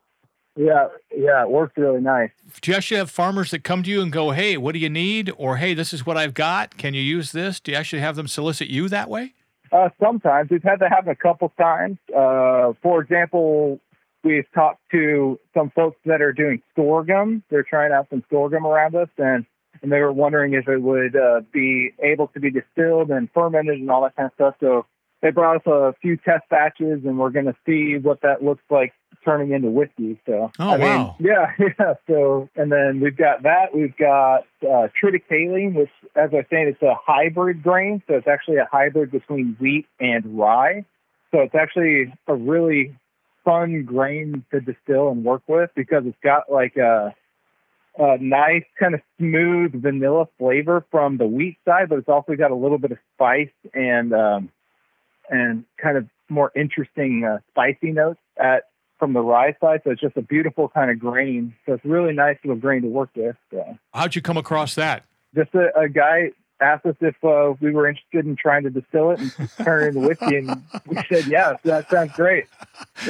yeah, 0.56 0.88
yeah, 1.16 1.42
it 1.42 1.50
works 1.50 1.72
really 1.76 2.00
nice. 2.00 2.30
Do 2.60 2.70
you 2.70 2.76
actually 2.76 2.98
have 2.98 3.10
farmers 3.10 3.50
that 3.50 3.64
come 3.64 3.82
to 3.82 3.90
you 3.90 4.02
and 4.02 4.12
go, 4.12 4.30
"Hey, 4.30 4.56
what 4.56 4.72
do 4.72 4.78
you 4.78 4.90
need?" 4.90 5.32
or 5.36 5.56
"Hey, 5.56 5.74
this 5.74 5.92
is 5.92 6.06
what 6.06 6.16
I've 6.16 6.34
got. 6.34 6.76
Can 6.76 6.94
you 6.94 7.02
use 7.02 7.32
this?" 7.32 7.60
Do 7.60 7.72
you 7.72 7.76
actually 7.76 8.00
have 8.00 8.16
them 8.16 8.28
solicit 8.28 8.68
you 8.68 8.88
that 8.88 9.08
way? 9.08 9.34
Uh, 9.72 9.88
sometimes 10.00 10.50
we've 10.50 10.62
had 10.62 10.78
that 10.78 10.90
happen 10.90 11.10
a 11.10 11.16
couple 11.16 11.52
times. 11.58 11.98
Uh, 12.16 12.72
for 12.82 13.00
example, 13.00 13.80
we've 14.22 14.46
talked 14.54 14.80
to 14.92 15.40
some 15.52 15.70
folks 15.70 15.98
that 16.04 16.22
are 16.22 16.32
doing 16.32 16.62
sorghum. 16.76 17.42
They're 17.50 17.64
trying 17.64 17.92
out 17.92 18.08
some 18.10 18.22
sorghum 18.30 18.66
around 18.66 18.94
us, 18.94 19.08
and 19.18 19.44
and 19.82 19.90
they 19.90 19.98
were 19.98 20.12
wondering 20.12 20.54
if 20.54 20.68
it 20.68 20.80
would 20.80 21.16
uh, 21.16 21.40
be 21.52 21.92
able 22.00 22.28
to 22.28 22.40
be 22.40 22.50
distilled 22.50 23.10
and 23.10 23.28
fermented 23.34 23.80
and 23.80 23.90
all 23.90 24.02
that 24.02 24.14
kind 24.14 24.26
of 24.26 24.34
stuff. 24.34 24.54
So 24.60 24.86
they 25.20 25.30
brought 25.30 25.56
us 25.56 25.66
a 25.66 25.94
few 26.00 26.16
test 26.16 26.48
batches, 26.48 27.04
and 27.04 27.18
we're 27.18 27.30
going 27.30 27.46
to 27.46 27.56
see 27.66 27.98
what 27.98 28.20
that 28.22 28.44
looks 28.44 28.62
like 28.70 28.92
turning 29.24 29.52
into 29.52 29.70
whiskey. 29.70 30.18
So, 30.26 30.50
oh 30.58 30.70
I 30.70 30.76
wow, 30.76 31.16
mean, 31.18 31.30
yeah, 31.30 31.52
yeah. 31.78 31.94
So, 32.06 32.48
and 32.56 32.70
then 32.70 33.00
we've 33.00 33.16
got 33.16 33.42
that. 33.42 33.74
We've 33.74 33.96
got 33.96 34.46
uh, 34.62 34.88
triticale, 35.02 35.74
which, 35.74 35.90
as 36.16 36.30
I 36.32 36.36
was 36.36 36.44
saying, 36.50 36.68
it's 36.68 36.82
a 36.82 36.94
hybrid 37.06 37.62
grain. 37.62 38.02
So 38.06 38.14
it's 38.14 38.28
actually 38.28 38.56
a 38.56 38.68
hybrid 38.70 39.10
between 39.10 39.56
wheat 39.60 39.86
and 40.00 40.38
rye. 40.38 40.84
So 41.30 41.40
it's 41.40 41.54
actually 41.54 42.12
a 42.28 42.34
really 42.34 42.96
fun 43.44 43.84
grain 43.84 44.44
to 44.50 44.60
distill 44.60 45.10
and 45.10 45.24
work 45.24 45.42
with 45.46 45.70
because 45.74 46.04
it's 46.06 46.18
got 46.22 46.50
like 46.50 46.76
a 46.76 47.14
a 47.96 48.18
nice 48.18 48.64
kind 48.78 48.94
of 48.94 49.00
smooth 49.18 49.80
vanilla 49.80 50.26
flavor 50.38 50.84
from 50.90 51.16
the 51.16 51.26
wheat 51.26 51.56
side, 51.64 51.88
but 51.88 51.98
it's 51.98 52.08
also 52.08 52.34
got 52.34 52.50
a 52.50 52.54
little 52.54 52.78
bit 52.78 52.90
of 52.90 52.98
spice 53.14 53.52
and 53.72 54.12
um, 54.12 54.50
and 55.30 55.64
kind 55.80 55.96
of 55.96 56.08
more 56.28 56.50
interesting 56.56 57.24
uh, 57.24 57.38
spicy 57.50 57.92
notes 57.92 58.20
at 58.36 58.64
from 59.04 59.12
the 59.12 59.20
rye 59.20 59.54
side. 59.60 59.82
So 59.84 59.90
it's 59.90 60.00
just 60.00 60.16
a 60.16 60.22
beautiful 60.22 60.70
kind 60.70 60.90
of 60.90 60.98
grain. 60.98 61.54
So 61.66 61.74
it's 61.74 61.84
really 61.84 62.14
nice 62.14 62.38
little 62.42 62.56
grain 62.56 62.80
to 62.82 62.88
work 62.88 63.10
with. 63.14 63.36
So. 63.50 63.76
How'd 63.92 64.16
you 64.16 64.22
come 64.22 64.38
across 64.38 64.74
that? 64.76 65.04
Just 65.34 65.54
a, 65.54 65.78
a 65.78 65.90
guy 65.90 66.30
asked 66.60 66.86
us 66.86 66.94
if 67.00 67.16
uh, 67.24 67.52
we 67.60 67.72
were 67.72 67.88
interested 67.88 68.24
in 68.26 68.36
trying 68.36 68.62
to 68.62 68.70
distill 68.70 69.10
it 69.10 69.20
and 69.20 69.50
turn 69.62 69.84
it 69.84 69.86
into 69.96 70.00
whiskey, 70.08 70.36
and 70.36 70.62
we 70.86 70.96
said 71.08 71.26
yes. 71.26 71.58
That 71.64 71.90
sounds 71.90 72.12
great. 72.12 72.46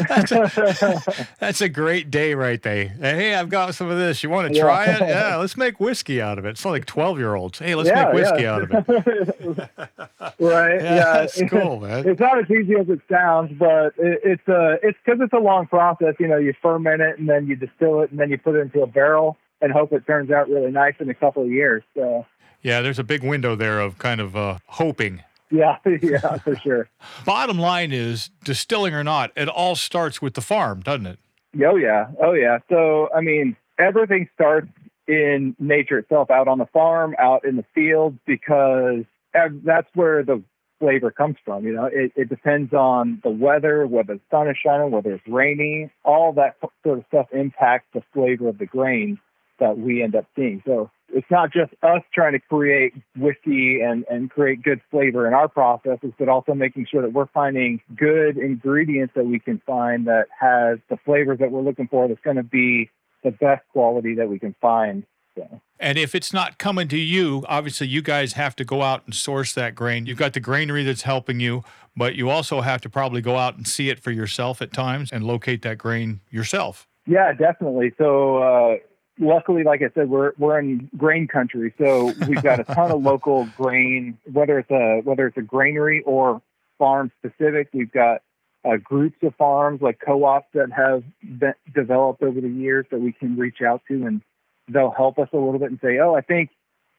That's 0.09 0.33
a, 0.33 1.27
that's 1.39 1.61
a 1.61 1.69
great 1.69 2.11
day 2.11 2.35
right 2.35 2.61
there. 2.63 2.89
Hey, 2.89 3.35
I've 3.35 3.49
got 3.51 3.75
some 3.75 3.91
of 3.91 3.99
this. 3.99 4.23
You 4.23 4.31
want 4.31 4.49
to 4.49 4.55
Yeah. 4.57 4.63
try 4.63 4.85
it? 4.87 5.01
Yeah, 5.03 5.37
let's 5.37 5.57
make 5.57 5.79
whiskey 5.79 6.21
out 6.23 6.39
of 6.39 6.47
it. 6.47 6.51
It's 6.51 6.65
not 6.65 6.71
like 6.73 6.87
12 6.87 7.19
year 7.19 7.35
olds. 7.35 7.59
Hey, 7.59 7.75
let's 7.75 7.89
Yeah, 7.89 8.05
make 8.07 8.15
whiskey 8.15 8.43
yeah. 8.43 8.55
out 8.55 8.63
of 8.63 8.71
it. 8.89 9.69
right? 10.39 10.81
Yeah, 10.83 11.27
Yeah, 11.37 11.49
cool, 11.49 11.81
man. 11.81 12.09
It's 12.09 12.21
not 12.21 12.39
as 12.39 12.51
easy 12.51 12.75
as 12.77 12.89
it 12.89 13.01
sounds, 13.11 13.53
but 13.59 13.95
it, 13.99 14.21
it's 14.25 14.49
uh, 14.49 14.77
it's 14.83 14.99
because 15.05 15.21
it's 15.21 15.33
a 15.33 15.39
long 15.39 15.67
process. 15.67 16.15
You 16.19 16.29
know, 16.29 16.39
you 16.39 16.55
ferment 16.63 17.01
it 17.03 17.19
and 17.19 17.29
then 17.29 17.47
you 17.47 17.57
distill 17.57 18.01
it 18.01 18.11
and 18.11 18.19
then 18.19 18.31
you 18.31 18.39
put 18.39 18.55
it 18.57 18.61
into 18.61 18.83
a 18.83 18.87
barrel 18.87 19.37
and 19.61 19.73
hope 19.73 19.93
it 19.93 20.07
turns 20.07 20.31
out 20.31 20.49
really 20.49 20.71
nice 20.71 20.95
in 21.01 21.09
a 21.09 21.15
couple 21.15 21.43
of 21.43 21.51
years. 21.51 21.83
So 21.95 22.27
Yeah, 22.65 22.81
there's 22.81 22.99
a 22.99 23.05
big 23.05 23.23
window 23.23 23.55
there 23.55 23.79
of 23.79 23.99
kind 23.99 24.21
of 24.21 24.35
uh, 24.35 24.59
hoping. 24.67 25.23
yeah, 25.51 25.77
yeah, 26.03 26.39
for 26.39 26.57
sure. 26.57 26.89
Bottom 27.27 27.59
line 27.59 27.93
is, 27.93 28.31
distilling 28.43 28.95
or 28.95 29.05
not, 29.05 29.31
it 29.37 29.49
all 29.49 29.77
starts 29.77 30.21
with 30.21 30.33
the 30.35 30.41
farm, 30.41 30.81
doesn't 30.81 31.07
it? 31.07 31.19
Oh 31.63 31.77
yeah, 31.77 32.07
oh 32.21 32.33
yeah. 32.33 32.59
So 32.69 33.11
I 33.15 33.21
mean, 33.21 33.55
everything 33.79 34.29
starts 34.35 34.69
in 35.07 35.55
nature 35.59 35.99
itself, 35.99 36.31
out 36.31 36.49
on 36.49 36.59
the 36.59 36.67
farm, 36.67 37.15
out 37.19 37.45
in 37.45 37.57
the 37.57 37.65
field, 37.75 38.19
because 38.27 39.05
that's 39.33 39.89
where 39.95 40.25
the 40.25 40.43
flavor 40.81 41.11
comes 41.11 41.37
from. 41.45 41.65
You 41.65 41.75
know, 41.75 41.85
it, 41.85 42.13
it 42.17 42.29
depends 42.31 42.73
on 42.73 43.21
the 43.23 43.31
weather, 43.31 43.87
whether 43.87 44.15
the 44.15 44.21
sun 44.31 44.49
is 44.49 44.57
shining, 44.65 44.91
whether 44.91 45.13
it's 45.13 45.29
rainy. 45.29 45.91
All 46.03 46.33
that 46.33 46.57
sort 46.83 46.99
of 46.99 47.05
stuff 47.09 47.27
impacts 47.33 47.89
the 47.93 48.03
flavor 48.15 48.49
of 48.49 48.57
the 48.57 48.67
grain 48.67 49.21
that 49.61 49.79
we 49.79 50.03
end 50.03 50.17
up 50.17 50.25
seeing. 50.35 50.63
So 50.67 50.91
it's 51.13 51.31
not 51.31 51.53
just 51.53 51.73
us 51.83 52.03
trying 52.13 52.33
to 52.33 52.39
create 52.39 52.95
whiskey 53.17 53.81
and, 53.81 54.05
and 54.11 54.31
create 54.31 54.63
good 54.63 54.81
flavor 54.91 55.27
in 55.27 55.35
our 55.35 55.49
processes, 55.49 56.13
but 56.19 56.29
also 56.29 56.55
making 56.55 56.87
sure 56.91 57.03
that 57.03 57.13
we're 57.13 57.27
finding 57.27 57.81
good 57.95 58.37
ingredients 58.37 59.15
that 59.15 59.27
we 59.27 59.39
can 59.39 59.61
find 59.67 60.07
that 60.07 60.27
has 60.39 60.79
the 60.89 60.97
flavors 61.05 61.39
that 61.39 61.51
we're 61.51 61.61
looking 61.61 61.89
for 61.89 62.09
that's 62.09 62.21
going 62.21 62.37
to 62.37 62.43
be 62.43 62.91
the 63.23 63.31
best 63.31 63.63
quality 63.73 64.15
that 64.15 64.29
we 64.29 64.39
can 64.39 64.55
find. 64.61 65.05
So, 65.37 65.61
And 65.81 65.99
if 65.99 66.15
it's 66.15 66.33
not 66.33 66.59
coming 66.59 66.89
to 66.89 66.99
you, 66.99 67.45
obviously 67.49 67.89
you 67.89 68.03
guys 68.03 68.35
have 68.35 68.55
to 68.57 68.65
go 68.65 68.83
out 68.83 69.03
and 69.05 69.15
source 69.15 69.53
that 69.55 69.75
grain. 69.75 70.07
You've 70.07 70.19
got 70.19 70.33
the 70.33 70.41
granary 70.41 70.85
that's 70.85 71.03
helping 71.03 71.41
you, 71.41 71.65
but 71.97 72.15
you 72.15 72.31
also 72.31 72.61
have 72.61 72.81
to 72.83 72.89
probably 72.89 73.21
go 73.21 73.37
out 73.37 73.57
and 73.57 73.67
see 73.67 73.89
it 73.89 73.99
for 73.99 74.11
yourself 74.11 74.63
at 74.63 74.73
times 74.73 75.11
and 75.11 75.25
locate 75.25 75.63
that 75.63 75.79
grain 75.79 76.21
yourself. 76.31 76.87
yeah, 77.07 77.33
definitely. 77.33 77.93
So, 77.99 78.39
uh, 78.39 78.77
luckily, 79.19 79.65
like 79.65 79.83
I 79.83 79.91
said, 79.95 80.09
we're 80.09 80.33
we're 80.39 80.59
in 80.59 80.89
grain 80.97 81.27
country, 81.27 81.75
so 81.79 82.13
we've 82.29 82.43
got 82.43 82.61
a 82.61 82.65
ton 82.65 82.91
of 82.91 83.03
local 83.03 83.47
grain. 83.57 84.19
Whether 84.31 84.59
it's 84.59 84.71
a 84.71 85.01
whether 85.05 85.27
it's 85.27 85.37
a 85.37 85.43
granary 85.43 86.03
or 86.03 86.43
farm 86.79 87.11
specific, 87.19 87.69
we've 87.73 87.93
got 87.93 88.23
uh, 88.65 88.77
groups 88.77 89.17
of 89.23 89.35
farms 89.37 89.81
like 89.83 90.01
co-ops 90.05 90.47
that 90.55 90.71
have 90.73 91.05
been 91.23 91.55
developed 91.75 92.23
over 92.23 92.41
the 92.41 92.49
years 92.49 92.87
that 92.91 93.01
we 93.01 93.13
can 93.13 93.37
reach 93.37 93.61
out 93.67 93.83
to, 93.89 94.07
and 94.07 94.23
they'll 94.69 94.91
help 94.91 95.19
us 95.19 95.29
a 95.33 95.37
little 95.37 95.59
bit 95.59 95.71
and 95.71 95.81
say, 95.83 95.99
"Oh, 95.99 96.15
I 96.15 96.21
think 96.21 96.51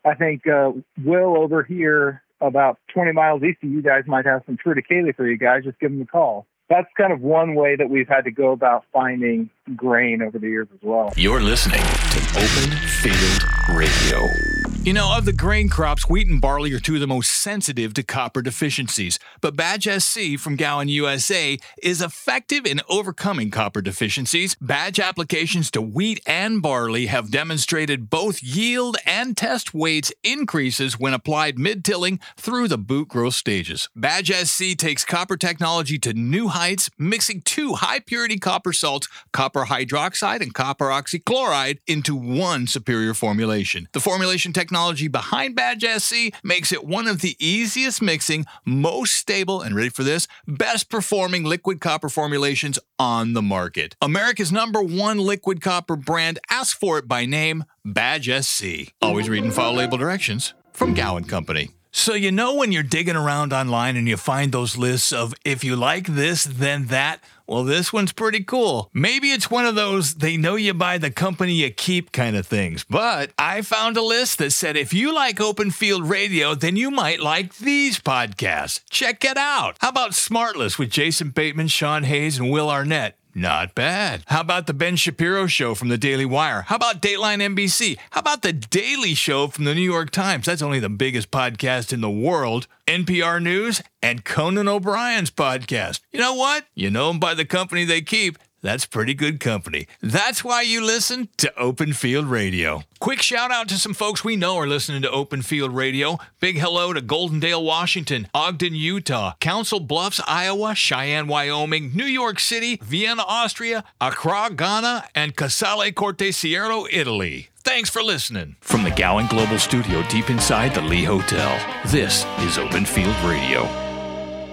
I 0.03 0.15
think 0.15 0.48
uh, 0.48 0.72
Will 1.03 1.38
over 1.38 1.63
here." 1.63 2.22
About 2.41 2.77
20 2.93 3.13
miles 3.13 3.41
east 3.43 3.63
of 3.63 3.69
you 3.72 3.81
guys 3.81 4.03
might 4.07 4.25
have 4.25 4.43
some 4.45 4.57
triticale 4.57 5.15
for 5.15 5.25
you 5.25 5.38
guys. 5.38 5.63
Just 5.63 5.79
give 5.79 5.89
them 5.89 6.01
a 6.01 6.05
call. 6.05 6.45
That's 6.67 6.88
kind 6.98 7.13
of 7.13 7.22
one 7.22 7.53
way 7.53 7.75
that 7.75 7.89
we've 7.89 8.07
had 8.07 8.22
to 8.22 8.31
go 8.31 8.51
about 8.51 8.86
finding 8.91 9.50
grain 9.75 10.22
over 10.22 10.39
the 10.39 10.48
years 10.48 10.67
as 10.74 10.79
well. 10.81 11.13
You're 11.15 11.41
listening 11.41 11.81
to 11.81 12.19
Open 12.38 12.77
Field 12.88 13.77
Radio. 13.77 14.64
You 14.86 14.94
know, 14.94 15.18
of 15.18 15.25
the 15.25 15.34
grain 15.34 15.68
crops, 15.68 16.08
wheat 16.08 16.27
and 16.27 16.39
barley 16.39 16.72
are 16.74 16.80
two 16.80 16.94
of 16.94 17.00
the 17.00 17.08
most 17.08 17.32
sensitive 17.32 17.96
to 17.96 18.04
copper 18.04 18.44
deficiencies. 18.44 19.18
But 19.42 19.56
Badge 19.56 19.88
SC 19.89 20.38
from 20.38 20.58
Gowan 20.58 20.89
USA 20.89 21.58
is 21.82 22.04
effective 22.04 22.68
in 22.68 22.82
overcoming 22.88 23.50
copper 23.50 23.82
deficiencies. 23.82 24.56
Badge 24.62 25.00
applications 25.00 25.72
to 25.72 25.82
wheat 25.82 26.22
and 26.27 26.62
barley 26.62 27.08
have 27.08 27.32
demonstrated 27.32 28.12
both 28.12 28.44
yield 28.44 28.98
and 29.08 29.36
test 29.36 29.74
weights 29.74 30.13
increases 30.24 31.00
when 31.00 31.15
applied 31.15 31.58
mid 31.58 31.84
tillering 31.84 32.20
through 32.38 32.68
the 32.68 32.77
boot 32.77 33.08
growth 33.08 33.34
stages. 33.34 33.89
Badge 33.96 34.32
SC 34.32 34.77
takes 34.77 35.04
copper 35.04 35.36
technology 35.36 35.98
to 35.98 36.13
new 36.13 36.50
heights, 36.50 36.92
mixing 36.96 37.42
two 37.42 37.74
high 37.74 38.01
purity 38.01 38.38
copper 38.38 38.72
salts, 38.72 39.08
copper 39.34 39.65
hydroxide 39.65 40.42
and 40.42 40.54
copper 40.54 40.89
oxychloride, 40.89 41.80
into 41.88 42.15
one 42.15 42.68
superior 42.68 43.15
formulation. 43.15 43.89
The 43.92 44.00
formulation 44.00 44.54
technology 44.54 44.75
behind 44.75 45.55
Badge 45.55 45.86
SC 45.86 46.34
makes 46.44 46.72
it 46.72 46.86
one 46.86 47.08
of 47.08 47.22
the 47.22 47.36
easiest 47.39 48.01
mixing, 48.01 48.46
most 48.65 49.15
stable, 49.15 49.62
and 49.62 49.75
ready 49.75 49.89
for 49.89 50.03
this, 50.03 50.27
best 50.48 50.89
performing 50.89 51.46
liquid 51.46 51.79
copper 51.79 52.10
formulations 52.10 52.77
on 53.00 53.34
the 53.34 53.41
market. 53.41 53.96
America's 54.01 54.51
number 54.51 54.82
one 54.82 55.17
liquid 55.17 55.62
copper 55.62 55.96
brand 55.96 56.39
Ask 56.50 56.77
for 56.77 56.98
it 56.98 57.08
by 57.08 57.25
name, 57.25 57.63
Badge 57.86 58.29
SC. 58.44 58.94
Always 59.01 59.29
read 59.29 59.44
and 59.44 59.53
follow 59.53 59.77
label 59.77 59.98
directions 59.98 60.53
from 60.74 60.94
Gowan 60.94 61.24
Company. 61.24 61.70
So, 61.98 62.13
you 62.13 62.29
know, 62.29 62.55
when 62.55 62.74
you're 62.74 62.84
digging 62.84 63.15
around 63.15 63.53
online 63.53 63.96
and 63.96 64.05
you 64.05 64.17
find 64.17 64.51
those 64.51 64.75
lists 64.75 65.13
of 65.13 65.34
if 65.46 65.63
you 65.63 65.77
like 65.77 66.08
this, 66.08 66.44
then 66.44 66.88
that, 66.88 67.24
well, 67.48 67.64
this 67.64 67.94
one's 67.94 68.12
pretty 68.12 68.44
cool. 68.44 68.90
Maybe 68.94 69.32
it's 69.32 69.52
one 69.52 69.66
of 69.66 69.75
those 69.75 70.16
they 70.16 70.38
know 70.38 70.56
you 70.56 70.74
by 70.74 70.98
the 70.98 71.12
company 71.12 71.54
you 71.54 71.72
keep 71.72 72.12
kind 72.12 72.36
of 72.36 72.48
things. 72.48 72.84
But 72.90 73.32
I 73.38 73.62
found 73.62 73.98
a 73.98 74.02
list 74.02 74.40
that 74.40 74.52
said 74.52 74.75
if 74.75 74.94
you 74.94 75.14
like 75.14 75.40
open 75.40 75.72
field 75.72 76.10
radio, 76.10 76.56
then 76.56 76.75
you 76.75 76.92
might 76.92 77.20
like 77.20 77.58
these 77.58 78.00
podcasts. 78.00 78.82
Check 78.90 79.24
it 79.24 79.38
out. 79.38 79.78
How 79.80 79.90
about 79.90 80.12
Smartless 80.12 80.80
with 80.80 80.90
Jason 80.90 81.30
Bateman, 81.30 81.68
Sean 81.68 82.04
Hayes, 82.04 82.40
and 82.40 82.52
Will 82.52 82.70
Arnett? 82.70 83.18
Not 83.38 83.75
bad. 83.75 84.24
How 84.27 84.39
about 84.39 84.65
the 84.65 84.74
Ben 84.74 84.96
Shapiro 84.96 85.46
show 85.46 85.75
from 85.75 85.89
the 85.89 85.98
Daily 85.98 86.25
Wire? 86.25 86.62
How 86.62 86.77
about 86.77 87.01
Dateline 87.01 87.42
NBC? 87.42 87.98
How 88.12 88.22
about 88.22 88.44
the 88.44 88.54
Daily 88.54 89.13
Show 89.13 89.50
from 89.50 89.65
the 89.65 89.75
New 89.75 89.82
York 89.82 90.10
Times? 90.10 90.46
That's 90.46 90.62
only 90.62 90.80
the 90.80 90.88
biggest 90.88 91.32
podcast 91.32 91.92
in 91.92 92.00
the 92.00 92.10
world. 92.10 92.68
NPR 92.88 93.44
News 93.44 93.82
and 94.01 94.24
Conan 94.24 94.70
O'Brien's 94.70 95.32
podcast. 95.32 96.00
You 96.13 96.20
know 96.22 96.34
what? 96.34 96.65
You 96.75 96.89
know 96.89 97.10
them 97.10 97.20
by 97.20 97.34
the 97.34 97.44
company 97.44 97.84
they 97.84 98.01
keep. 98.01 98.38
That's 98.65 98.88
pretty 98.88 99.13
good 99.13 99.39
company. 99.39 99.86
That's 100.01 100.43
why 100.43 100.63
you 100.63 100.84
listen 100.84 101.29
to 101.38 101.55
Open 101.55 101.93
Field 101.93 102.25
Radio. 102.25 102.81
Quick 103.00 103.22
shout 103.22 103.51
out 103.51 103.69
to 103.69 103.75
some 103.77 103.93
folks 103.93 104.24
we 104.24 104.36
know 104.36 104.57
are 104.57 104.65
listening 104.65 105.03
to 105.03 105.12
Open 105.12 105.43
Field 105.43 105.75
Radio. 105.75 106.17
Big 106.39 106.57
hello 106.57 106.91
to 106.91 107.00
Goldendale, 107.00 107.63
Washington, 107.63 108.27
Ogden, 108.34 108.74
Utah, 108.74 109.34
Council 109.39 109.79
Bluffs, 109.79 110.19
Iowa, 110.27 110.74
Cheyenne, 110.74 111.27
Wyoming, 111.27 111.91
New 111.93 112.05
York 112.05 112.39
City, 112.39 112.79
Vienna, 112.81 113.24
Austria, 113.27 113.84
Accra, 114.01 114.50
Ghana, 114.55 115.10
and 115.13 115.36
Casale 115.36 115.91
Corte 115.91 116.34
Cerro, 116.34 116.88
Italy. 116.91 117.50
Thanks 117.57 117.91
for 117.91 118.01
listening. 118.01 118.55
From 118.62 118.84
the 118.84 118.89
Gowan 118.89 119.27
Global 119.27 119.60
Studio 119.60 120.01
deep 120.10 120.31
inside 120.31 120.74
the 120.74 120.81
Lee 120.81 121.03
Hotel, 121.03 121.55
this 121.86 122.25
is 122.39 122.57
Open 122.57 122.84
Field 122.84 123.15
Radio. 123.24 123.85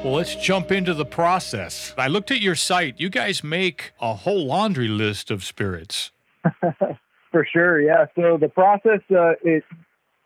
Well, 0.02 0.14
let's 0.14 0.34
jump 0.34 0.72
into 0.72 0.94
the 0.94 1.04
process. 1.04 1.94
I 1.96 2.08
looked 2.08 2.32
at 2.32 2.40
your 2.40 2.56
site. 2.56 2.98
You 2.98 3.08
guys 3.08 3.44
make 3.44 3.92
a 4.00 4.14
whole 4.14 4.46
laundry 4.46 4.88
list 4.88 5.30
of 5.30 5.44
spirits. 5.44 6.10
For 7.30 7.46
sure, 7.52 7.80
yeah. 7.80 8.06
So 8.16 8.36
the 8.36 8.48
process 8.48 8.98
uh, 9.12 9.34
it 9.44 9.62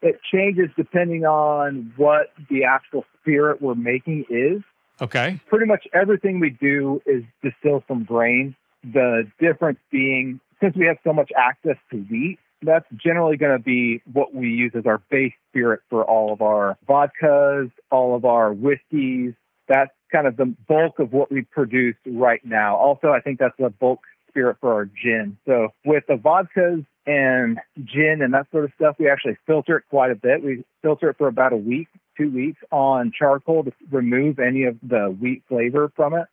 it 0.01 0.19
changes 0.33 0.71
depending 0.79 1.27
on 1.27 1.93
what 1.99 2.33
the 2.49 2.65
actual 2.65 3.05
spirit 3.21 3.61
we're 3.61 3.75
making 3.75 4.25
is. 4.31 4.63
Okay. 5.03 5.41
Pretty 5.47 5.67
much 5.67 5.87
everything 5.93 6.41
we 6.41 6.57
do 6.59 7.03
is 7.05 7.23
distill 7.43 7.85
from 7.87 8.05
grain. 8.05 8.57
The 8.83 9.31
difference 9.39 9.79
being 9.93 10.41
since 10.59 10.75
we 10.75 10.87
have 10.87 10.97
so 11.05 11.13
much 11.13 11.31
access 11.37 11.77
to 11.91 11.99
wheat, 11.99 12.39
that's 12.63 12.87
generally 12.97 13.37
going 13.37 13.59
to 13.59 13.63
be 13.63 14.01
what 14.11 14.35
we 14.35 14.49
use 14.49 14.73
as 14.75 14.87
our 14.87 15.03
base 15.11 15.35
spirit 15.51 15.81
for 15.91 16.03
all 16.03 16.33
of 16.33 16.41
our 16.41 16.79
vodkas, 16.89 17.71
all 17.91 18.17
of 18.17 18.25
our 18.25 18.55
whiskeys. 18.55 19.35
That's 19.69 19.91
kind 20.13 20.27
of 20.27 20.37
the 20.37 20.55
bulk 20.69 20.99
of 20.99 21.13
what 21.13 21.31
we 21.31 21.43
produce 21.43 21.97
right 22.07 22.45
now. 22.45 22.77
Also, 22.77 23.09
I 23.09 23.21
think 23.21 23.39
that's 23.39 23.57
the 23.59 23.71
bulk 23.71 24.01
spirit 24.29 24.59
for 24.61 24.73
our 24.73 24.85
gin. 24.85 25.37
So 25.47 25.69
with 25.85 26.05
the 26.07 26.15
vodkas 26.15 26.85
and 27.07 27.59
gin 27.85 28.21
and 28.23 28.35
that 28.35 28.47
sort 28.51 28.65
of 28.65 28.73
stuff, 28.77 28.97
we 28.99 29.09
actually 29.09 29.37
filter 29.47 29.79
it 29.79 29.85
quite 29.89 30.11
a 30.11 30.15
bit. 30.15 30.43
We 30.43 30.65
filter 30.83 31.11
it 31.11 31.19
for 31.19 31.29
about 31.29 31.53
a 31.53 31.57
week, 31.57 31.89
two 32.17 32.31
weeks 32.31 32.61
on 32.71 33.13
charcoal 33.17 33.65
to 33.65 33.73
remove 33.91 34.39
any 34.39 34.65
of 34.65 34.77
the 34.83 35.17
wheat 35.21 35.43
flavor 35.49 35.91
from 35.97 36.15
it. 36.15 36.27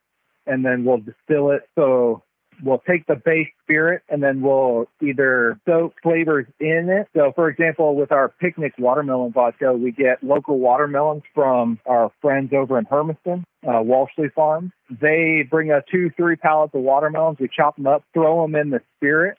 And 0.46 0.66
then 0.66 0.84
we'll 0.84 0.98
distill 0.98 1.52
it. 1.52 1.62
So 1.76 2.24
we'll 2.64 2.82
take 2.88 3.06
the 3.08 3.16
base 3.16 3.48
spirit 3.64 4.04
and 4.10 4.22
then 4.22 4.42
we'll 4.42 4.88
either 5.02 5.60
soak 5.66 5.96
flavors 6.02 6.46
in 6.60 6.90
it. 6.90 7.08
So, 7.16 7.32
for 7.34 7.50
example, 7.50 7.96
with 7.96 8.12
our 8.12 8.30
picnic 8.30 8.74
watermelon 8.78 9.32
vodka, 9.32 9.74
we 9.74 9.92
get 9.92 10.24
local 10.24 10.60
watermelons 10.60 11.24
from 11.34 11.80
our 11.86 12.12
friends 12.22 12.52
over 12.54 12.78
in 12.78 12.86
Hermiston, 12.86 13.46
uh, 13.66 13.82
Walshley 13.82 14.32
Farms. 14.34 14.72
They 14.90 15.48
bring 15.50 15.72
us 15.72 15.84
two, 15.90 16.12
three 16.16 16.36
pallets 16.36 16.76
of 16.76 16.82
watermelons. 16.82 17.40
We 17.40 17.50
chop 17.54 17.76
them 17.76 17.88
up, 17.88 18.04
throw 18.14 18.42
them 18.42 18.56
in 18.56 18.70
the 18.70 18.82
spirit, 18.98 19.38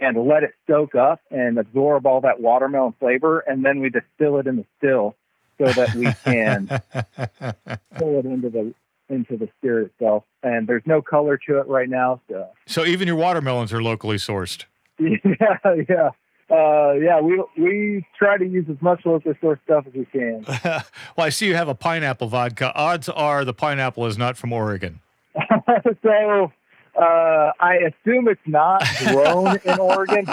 and 0.00 0.26
let 0.26 0.42
it 0.42 0.54
soak 0.66 0.94
up 0.94 1.20
and 1.30 1.58
absorb 1.58 2.06
all 2.06 2.20
that 2.22 2.40
watermelon 2.40 2.94
flavor. 2.98 3.40
And 3.40 3.64
then 3.64 3.80
we 3.80 3.90
distill 3.90 4.38
it 4.38 4.46
in 4.46 4.56
the 4.56 4.66
still. 4.78 5.16
so 5.58 5.66
that 5.66 5.94
we 5.94 6.12
can 6.24 6.66
pull 7.96 8.18
it 8.18 8.26
into 8.26 8.50
the 8.50 8.74
into 9.08 9.36
the 9.36 9.48
spirit 9.58 9.92
itself. 9.92 10.24
And 10.42 10.66
there's 10.66 10.82
no 10.86 11.02
color 11.02 11.38
to 11.48 11.58
it 11.58 11.66
right 11.66 11.88
now, 11.88 12.20
so 12.28 12.48
So 12.66 12.84
even 12.84 13.08
your 13.08 13.16
watermelons 13.16 13.72
are 13.72 13.82
locally 13.82 14.16
sourced. 14.16 14.64
yeah, 14.98 15.58
yeah. 15.88 16.10
Uh, 16.50 16.92
yeah, 16.92 17.20
we 17.20 17.42
we 17.56 18.06
try 18.18 18.36
to 18.36 18.44
use 18.44 18.66
as 18.70 18.76
much 18.82 19.00
local 19.06 19.32
source 19.40 19.58
stuff 19.64 19.86
as 19.86 19.94
we 19.94 20.04
can. 20.04 20.44
well, 20.64 21.26
I 21.26 21.30
see 21.30 21.46
you 21.46 21.54
have 21.54 21.68
a 21.68 21.74
pineapple 21.74 22.28
vodka. 22.28 22.72
Odds 22.74 23.08
are 23.08 23.46
the 23.46 23.54
pineapple 23.54 24.04
is 24.06 24.18
not 24.18 24.36
from 24.36 24.52
Oregon. 24.52 25.00
so 26.02 26.52
uh, 26.96 27.50
I 27.58 27.76
assume 27.76 28.28
it's 28.28 28.40
not 28.46 28.84
grown 29.04 29.58
in 29.64 29.80
Oregon, 29.80 30.26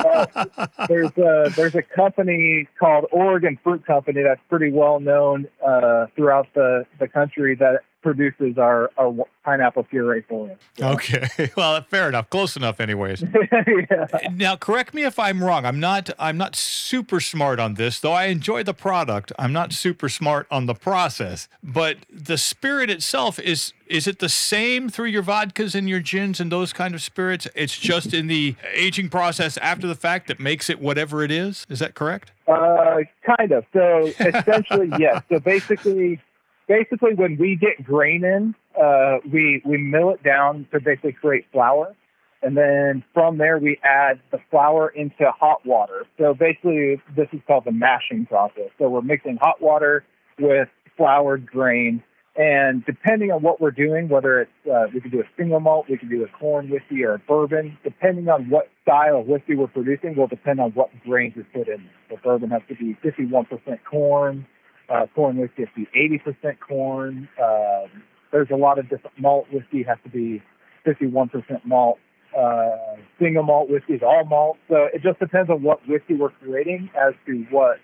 there's 0.87 1.17
a 1.17 1.51
there's 1.55 1.73
a 1.73 1.81
company 1.81 2.67
called 2.79 3.05
Oregon 3.11 3.57
Fruit 3.63 3.85
Company 3.85 4.21
that's 4.21 4.41
pretty 4.47 4.71
well 4.71 4.99
known 4.99 5.47
uh, 5.65 6.05
throughout 6.15 6.47
the, 6.53 6.85
the 6.99 7.07
country 7.07 7.55
that 7.55 7.79
produces 8.01 8.57
our, 8.57 8.91
our 8.97 9.13
pineapple 9.43 9.83
puree 9.83 10.21
for 10.27 10.51
us. 10.51 10.57
So. 10.77 10.87
Okay, 10.89 11.51
well, 11.57 11.81
fair 11.83 12.09
enough, 12.09 12.29
close 12.29 12.55
enough, 12.55 12.79
anyways. 12.79 13.23
yeah. 13.91 14.07
Now, 14.33 14.55
correct 14.55 14.93
me 14.93 15.03
if 15.03 15.19
I'm 15.19 15.43
wrong. 15.43 15.65
I'm 15.65 15.79
not. 15.79 16.09
I'm 16.19 16.37
not 16.37 16.55
super 16.55 17.19
smart 17.19 17.59
on 17.59 17.75
this, 17.75 17.99
though. 17.99 18.13
I 18.13 18.25
enjoy 18.25 18.63
the 18.63 18.73
product. 18.73 19.31
I'm 19.37 19.53
not 19.53 19.73
super 19.73 20.09
smart 20.09 20.47
on 20.51 20.65
the 20.65 20.73
process. 20.73 21.47
But 21.63 21.97
the 22.11 22.37
spirit 22.37 22.89
itself 22.89 23.39
is. 23.39 23.73
Is 23.87 24.07
it 24.07 24.19
the 24.19 24.29
same 24.29 24.87
through 24.87 25.07
your 25.07 25.21
vodkas 25.21 25.75
and 25.75 25.89
your 25.89 25.99
gins 25.99 26.39
and 26.39 26.49
those 26.49 26.71
kind 26.71 26.95
of 26.95 27.01
spirits? 27.01 27.45
It's 27.53 27.77
just 27.77 28.13
in 28.13 28.27
the 28.27 28.55
aging 28.73 29.09
process 29.09 29.57
after 29.57 29.85
the 29.85 29.95
fact 29.95 30.27
that 30.27 30.39
makes 30.39 30.69
it 30.69 30.79
whatever 30.79 31.23
it 31.23 31.31
is. 31.31 31.65
Is 31.69 31.79
that 31.79 31.93
correct? 31.93 32.31
Uh, 32.47 32.99
kind 33.25 33.51
of. 33.51 33.65
So 33.73 34.05
essentially, 34.17 34.91
yes. 34.99 35.21
So 35.27 35.39
basically, 35.39 36.21
basically, 36.67 37.13
when 37.15 37.37
we 37.37 37.55
get 37.55 37.85
grain 37.85 38.23
in, 38.23 38.55
uh, 38.81 39.17
we 39.31 39.61
we 39.65 39.77
mill 39.77 40.11
it 40.11 40.23
down 40.23 40.67
to 40.71 40.79
basically 40.79 41.13
create 41.13 41.45
flour, 41.51 41.95
and 42.41 42.57
then 42.57 43.03
from 43.13 43.37
there 43.37 43.57
we 43.57 43.79
add 43.83 44.19
the 44.31 44.39
flour 44.49 44.89
into 44.89 45.31
hot 45.31 45.65
water. 45.65 46.05
So 46.17 46.33
basically, 46.33 47.01
this 47.15 47.27
is 47.33 47.39
called 47.47 47.65
the 47.65 47.71
mashing 47.71 48.25
process. 48.25 48.69
So 48.79 48.89
we're 48.89 49.01
mixing 49.01 49.37
hot 49.37 49.61
water 49.61 50.03
with 50.39 50.69
floured 50.97 51.45
grain. 51.45 52.03
And 52.35 52.85
depending 52.85 53.29
on 53.31 53.41
what 53.41 53.59
we're 53.59 53.71
doing, 53.71 54.07
whether 54.07 54.39
it's 54.41 54.51
uh, 54.65 54.85
we 54.93 55.01
could 55.01 55.11
do 55.11 55.19
a 55.19 55.29
single 55.37 55.59
malt, 55.59 55.87
we 55.89 55.97
could 55.97 56.09
do 56.09 56.23
a 56.23 56.27
corn 56.39 56.69
whiskey 56.69 57.03
or 57.03 57.15
a 57.15 57.19
bourbon, 57.19 57.77
depending 57.83 58.29
on 58.29 58.49
what 58.49 58.69
style 58.83 59.19
of 59.19 59.27
whiskey 59.27 59.55
we're 59.55 59.67
producing, 59.67 60.15
will 60.15 60.27
depend 60.27 60.61
on 60.61 60.71
what 60.71 60.89
grains 61.03 61.35
we 61.35 61.43
put 61.43 61.67
in. 61.67 61.89
So 62.09 62.17
bourbon 62.23 62.49
has 62.51 62.61
to 62.69 62.75
be 62.75 62.97
51% 63.03 63.79
corn, 63.83 64.47
uh, 64.91 65.07
corn 65.15 65.37
whiskey 65.37 65.63
has 65.63 65.69
to 65.75 65.85
be 65.85 66.19
80% 66.25 66.59
corn. 66.59 67.29
Um, 67.41 68.03
there's 68.31 68.49
a 68.51 68.55
lot 68.55 68.79
of 68.79 68.89
different 68.89 69.19
malt 69.19 69.47
whiskey 69.51 69.83
has 69.83 69.97
to 70.03 70.09
be 70.09 70.41
51% 70.85 71.29
malt. 71.65 71.99
Uh, 72.37 72.95
single 73.19 73.43
malt 73.43 73.69
whiskey 73.69 73.93
is 73.93 74.01
all 74.03 74.23
malt. 74.25 74.57
So 74.69 74.87
it 74.93 75.01
just 75.01 75.19
depends 75.19 75.49
on 75.49 75.63
what 75.63 75.79
whiskey 75.87 76.15
we're 76.15 76.29
creating 76.29 76.89
as 76.95 77.13
to 77.25 77.45
what 77.49 77.77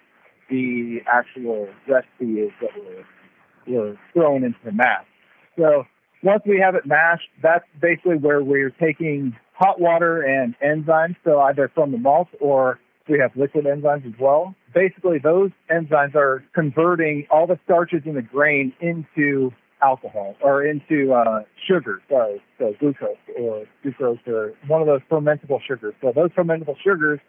the 0.49 0.99
actual 1.11 1.67
recipe 1.87 2.39
is 2.39 2.51
that 2.61 2.69
we're 2.75 3.03
were 3.67 3.97
thrown 4.13 4.43
into 4.43 4.57
the 4.63 4.71
mash. 4.71 5.05
So 5.57 5.83
once 6.23 6.43
we 6.45 6.59
have 6.63 6.75
it 6.75 6.85
mashed, 6.85 7.29
that's 7.43 7.65
basically 7.81 8.17
where 8.17 8.41
we're 8.41 8.69
taking 8.69 9.35
hot 9.53 9.79
water 9.79 10.21
and 10.21 10.55
enzymes, 10.63 11.15
so 11.23 11.39
either 11.41 11.69
from 11.73 11.91
the 11.91 11.97
malt 11.97 12.29
or 12.39 12.79
we 13.09 13.19
have 13.19 13.31
liquid 13.35 13.65
enzymes 13.65 14.05
as 14.05 14.19
well. 14.19 14.55
Basically, 14.73 15.17
those 15.19 15.51
enzymes 15.71 16.15
are 16.15 16.43
converting 16.53 17.25
all 17.31 17.47
the 17.47 17.59
starches 17.65 18.01
in 18.05 18.15
the 18.15 18.21
grain 18.21 18.73
into 18.79 19.51
alcohol 19.81 20.35
or 20.41 20.65
into 20.65 21.13
uh, 21.13 21.43
sugar, 21.67 22.01
sorry, 22.09 22.41
so 22.57 22.73
glucose 22.79 23.15
or 23.39 23.65
sucrose 23.85 24.27
or 24.27 24.53
one 24.67 24.81
of 24.81 24.87
those 24.87 25.01
fermentable 25.09 25.59
sugars. 25.67 25.93
So 26.01 26.11
those 26.15 26.31
fermentable 26.31 26.75
sugars, 26.83 27.19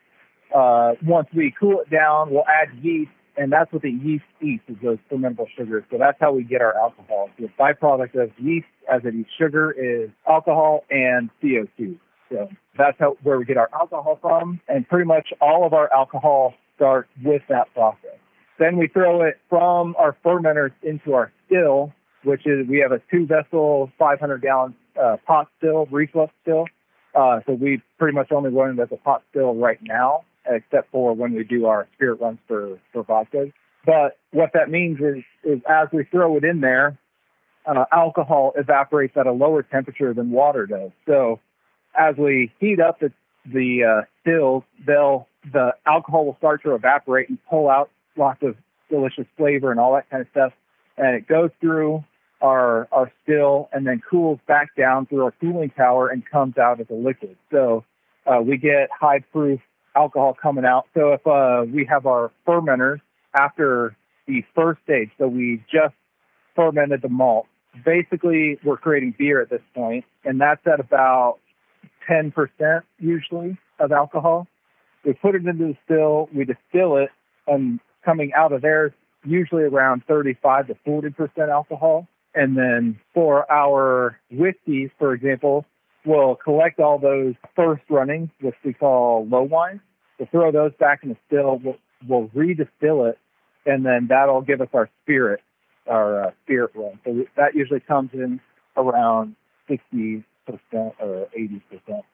uh, 0.54 0.92
once 1.04 1.28
we 1.34 1.54
cool 1.58 1.80
it 1.80 1.90
down, 1.90 2.30
we'll 2.30 2.46
add 2.46 2.68
yeast 2.82 3.10
and 3.38 3.52
that's 3.52 3.72
what 3.72 3.82
the 3.82 3.90
yeast 3.90 4.24
eats 4.42 4.64
is 4.68 4.76
those 4.82 4.98
fermentable 5.10 5.46
sugars. 5.56 5.84
So 5.90 5.96
that's 5.98 6.18
how 6.20 6.32
we 6.32 6.42
get 6.42 6.60
our 6.60 6.76
alcohol. 6.76 7.30
The 7.38 7.48
byproduct 7.58 8.20
of 8.20 8.30
yeast 8.38 8.66
as 8.92 9.02
it 9.04 9.14
eats 9.14 9.30
sugar 9.38 9.70
is 9.70 10.10
alcohol 10.28 10.84
and 10.90 11.30
CO2. 11.42 11.96
So 12.30 12.48
that's 12.76 12.98
how 12.98 13.16
where 13.22 13.38
we 13.38 13.44
get 13.44 13.56
our 13.56 13.70
alcohol 13.72 14.18
from, 14.20 14.60
and 14.68 14.86
pretty 14.86 15.06
much 15.06 15.32
all 15.40 15.64
of 15.64 15.72
our 15.72 15.90
alcohol 15.92 16.54
starts 16.78 17.08
with 17.22 17.42
that 17.48 17.72
process. 17.74 18.16
Then 18.58 18.76
we 18.76 18.88
throw 18.88 19.22
it 19.22 19.38
from 19.48 19.94
our 19.98 20.16
fermenters 20.24 20.72
into 20.82 21.14
our 21.14 21.30
still, 21.46 21.92
which 22.24 22.46
is 22.46 22.66
we 22.66 22.78
have 22.78 22.92
a 22.92 23.00
two 23.10 23.26
vessel, 23.26 23.90
500 23.98 24.42
gallon 24.42 24.74
uh, 25.00 25.16
pot 25.26 25.48
still, 25.58 25.86
reflux 25.90 26.32
still. 26.42 26.66
Uh, 27.14 27.40
so 27.46 27.52
we 27.52 27.82
pretty 27.98 28.14
much 28.14 28.32
only 28.32 28.50
run 28.50 28.78
it 28.78 28.82
as 28.82 28.88
a 28.92 28.96
pot 28.96 29.22
still 29.30 29.54
right 29.54 29.78
now 29.82 30.24
except 30.50 30.90
for 30.90 31.14
when 31.14 31.34
we 31.34 31.44
do 31.44 31.66
our 31.66 31.86
spirit 31.94 32.20
runs 32.20 32.38
for, 32.46 32.78
for 32.92 33.04
vodkas. 33.04 33.52
But 33.84 34.18
what 34.32 34.50
that 34.54 34.70
means 34.70 34.98
is, 35.00 35.22
is 35.44 35.60
as 35.68 35.88
we 35.92 36.04
throw 36.04 36.36
it 36.36 36.44
in 36.44 36.60
there, 36.60 36.98
uh, 37.66 37.84
alcohol 37.92 38.52
evaporates 38.56 39.16
at 39.16 39.26
a 39.26 39.32
lower 39.32 39.62
temperature 39.62 40.14
than 40.14 40.30
water 40.30 40.66
does. 40.66 40.90
So 41.06 41.40
as 41.98 42.16
we 42.16 42.52
heat 42.58 42.80
up 42.80 43.00
the, 43.00 43.12
the 43.52 43.84
uh, 43.84 44.04
stills, 44.20 44.64
they'll, 44.86 45.26
the 45.52 45.74
alcohol 45.86 46.26
will 46.26 46.36
start 46.38 46.62
to 46.62 46.74
evaporate 46.74 47.28
and 47.28 47.38
pull 47.48 47.68
out 47.68 47.90
lots 48.16 48.42
of 48.42 48.56
delicious 48.90 49.26
flavor 49.36 49.70
and 49.70 49.80
all 49.80 49.94
that 49.94 50.08
kind 50.10 50.22
of 50.22 50.28
stuff. 50.30 50.52
And 50.96 51.14
it 51.16 51.28
goes 51.28 51.50
through 51.60 52.04
our, 52.40 52.88
our 52.92 53.10
still 53.22 53.68
and 53.72 53.86
then 53.86 54.00
cools 54.08 54.38
back 54.46 54.74
down 54.76 55.06
through 55.06 55.24
our 55.24 55.32
cooling 55.40 55.70
tower 55.70 56.08
and 56.08 56.28
comes 56.28 56.58
out 56.58 56.80
as 56.80 56.86
a 56.90 56.94
liquid. 56.94 57.36
So 57.50 57.84
uh, 58.26 58.40
we 58.40 58.56
get 58.56 58.88
high 58.98 59.20
proof 59.32 59.60
alcohol 59.96 60.36
coming 60.40 60.64
out. 60.64 60.86
So 60.94 61.12
if 61.12 61.26
uh, 61.26 61.64
we 61.72 61.84
have 61.86 62.06
our 62.06 62.30
fermenters 62.46 63.00
after 63.34 63.96
the 64.26 64.44
first 64.54 64.80
stage, 64.84 65.10
so 65.18 65.26
we 65.26 65.64
just 65.70 65.94
fermented 66.54 67.02
the 67.02 67.08
malt. 67.08 67.46
Basically, 67.84 68.58
we're 68.64 68.76
creating 68.76 69.14
beer 69.16 69.40
at 69.40 69.50
this 69.50 69.62
point, 69.74 70.04
and 70.24 70.40
that's 70.40 70.66
at 70.66 70.80
about 70.80 71.38
10% 72.08 72.82
usually 72.98 73.58
of 73.78 73.92
alcohol. 73.92 74.46
We 75.04 75.12
put 75.14 75.34
it 75.34 75.46
into 75.46 75.68
the 75.68 75.76
still, 75.84 76.28
we 76.34 76.44
distill 76.44 76.96
it, 76.96 77.10
and 77.46 77.80
coming 78.04 78.32
out 78.36 78.52
of 78.52 78.62
there, 78.62 78.94
usually 79.24 79.64
around 79.64 80.02
35 80.08 80.68
to 80.68 80.74
40% 80.86 81.48
alcohol. 81.48 82.08
And 82.34 82.56
then 82.56 82.98
for 83.14 83.50
our 83.50 84.18
whiskeys, 84.30 84.90
for 84.98 85.12
example, 85.14 85.64
we'll 86.04 86.36
collect 86.36 86.78
all 86.80 86.98
those 86.98 87.34
first 87.56 87.82
runnings, 87.88 88.30
which 88.40 88.54
we 88.64 88.72
call 88.72 89.26
low 89.26 89.42
wines, 89.42 89.80
We'll 90.18 90.28
throw 90.30 90.50
those 90.50 90.72
back 90.78 91.00
in 91.02 91.10
the 91.10 91.16
still. 91.26 91.60
We'll, 91.62 91.76
we'll 92.06 92.28
redistill 92.28 93.08
it, 93.08 93.18
and 93.66 93.86
then 93.86 94.08
that'll 94.08 94.42
give 94.42 94.60
us 94.60 94.68
our 94.72 94.90
spirit, 95.02 95.40
our 95.86 96.24
uh, 96.24 96.30
spirit 96.44 96.72
run. 96.74 96.98
So 97.04 97.24
that 97.36 97.54
usually 97.54 97.80
comes 97.80 98.10
in 98.12 98.40
around 98.76 99.36
60% 99.70 100.24
or 100.48 101.28
80% 101.38 101.60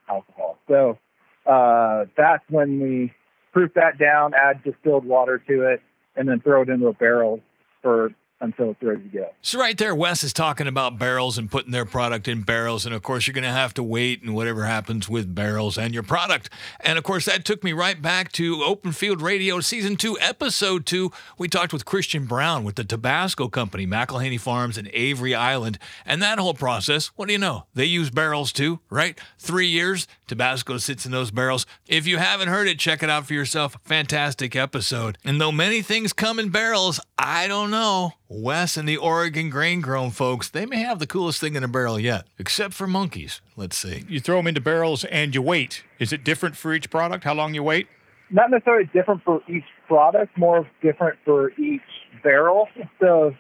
alcohol. 0.09 0.59
So 0.69 0.99
uh, 1.47 2.07
that's 2.17 2.45
when 2.49 2.81
we 2.81 3.13
proof 3.53 3.73
that 3.75 3.99
down, 3.99 4.33
add 4.35 4.63
distilled 4.65 5.05
water 5.05 5.39
to 5.49 5.63
it, 5.73 5.81
and 6.17 6.29
then 6.29 6.41
throw 6.41 6.63
it 6.63 6.69
into 6.69 6.87
a 6.89 6.93
barrel 6.93 7.41
for 7.83 8.11
until 8.45 8.71
it's 8.71 8.83
ready 8.83 9.03
to 9.03 9.09
go. 9.09 9.31
So 9.43 9.59
right 9.59 9.77
there, 9.77 9.95
Wes 9.95 10.23
is 10.23 10.33
talking 10.33 10.67
about 10.67 10.99
barrels 10.99 11.39
and 11.39 11.51
putting 11.51 11.73
their 11.73 11.85
product 11.85 12.29
in 12.29 12.43
barrels, 12.43 12.87
and 12.87 12.95
of 12.95 13.03
course 13.03 13.27
you're 13.27 13.35
going 13.35 13.45
to 13.45 13.51
have 13.51 13.75
to 13.75 13.83
wait 13.83 14.23
and 14.23 14.35
whatever 14.35 14.65
happens 14.65 15.09
with 15.09 15.35
barrels 15.35 15.77
and 15.77 15.93
your 15.93 16.03
product. 16.03 16.51
And 16.81 16.99
of 16.99 17.05
course 17.05 17.25
that 17.25 17.45
took 17.45 17.65
me 17.65 17.73
right 17.73 18.01
back 18.01 18.33
to 18.33 18.63
Open 18.63 18.93
Field 18.93 19.21
Radio 19.21 19.61
Season 19.61 19.97
Two, 19.97 20.17
Episode 20.21 20.87
Two. 20.87 21.11
We 21.39 21.49
talked 21.49 21.73
with 21.73 21.85
Christian 21.85 22.27
Brown 22.27 22.65
with 22.65 22.77
the 22.77 22.85
Tabasco 22.85 23.49
Company, 23.49 23.87
McIlhenny 23.87 24.39
Farms 24.39 24.79
in 24.79 24.89
Avery 24.93 25.35
Island, 25.35 25.79
and 26.07 26.23
that 26.23 26.39
whole 26.39 26.55
process. 26.55 27.09
What 27.17 27.27
do 27.27 27.33
you 27.33 27.39
know? 27.39 27.67
They 27.75 27.87
use 27.87 28.11
barrels 28.11 28.53
too, 28.53 28.81
right? 28.91 29.19
Three 29.39 29.69
years, 29.69 30.07
Tabasco 30.27 30.79
sits 30.79 31.07
in 31.07 31.13
those 31.13 31.31
barrels. 31.31 31.67
If 31.87 32.07
you 32.07 32.19
haven't 32.19 32.49
heard 32.49 32.69
it, 32.69 32.79
check 32.79 33.03
it 33.03 33.11
out 33.11 33.27
for 33.27 33.35
yourself. 33.35 33.77
Fantastic 33.85 34.57
episode. 34.57 35.19
And 35.25 35.41
though 35.41 35.53
many 35.53 35.83
things 35.83 36.13
come 36.13 36.39
in 36.39 36.51
barrels, 36.51 37.01
I 37.19 37.49
don't 37.49 37.71
know. 37.71 38.13
Wes 38.35 38.77
and 38.77 38.89
the 38.89 38.97
Oregon 38.97 39.49
grain 39.49 39.81
grown 39.81 40.11
folks, 40.11 40.49
they 40.49 40.67
may 40.67 40.79
have 40.79 40.99
the 40.99 41.07
coolest 41.07 41.41
thing 41.41 41.55
in 41.55 41.63
a 41.63 41.69
barrel 41.69 42.01
yet, 42.01 42.27
except 42.39 42.75
for 42.75 42.87
monkeys, 42.87 43.41
let's 43.57 43.77
see. 43.77 44.05
You 44.09 44.19
throw 44.19 44.37
them 44.39 44.49
into 44.49 44.61
barrels 44.61 45.05
and 45.05 45.35
you 45.35 45.41
wait. 45.41 45.85
Is 46.01 46.13
it 46.13 46.25
different 46.25 46.57
for 46.57 46.75
each 46.75 46.91
product? 46.91 47.23
How 47.23 47.35
long 47.35 47.55
you 47.55 47.63
wait? 47.63 47.87
Not 48.31 48.51
necessarily 48.51 48.91
different 48.93 49.23
for 49.23 49.41
each 49.49 49.65
product, 49.87 50.37
more 50.37 50.69
different 50.83 51.19
for 51.25 51.53
each 51.53 51.83
barrel. 52.25 52.69
So 53.01 53.37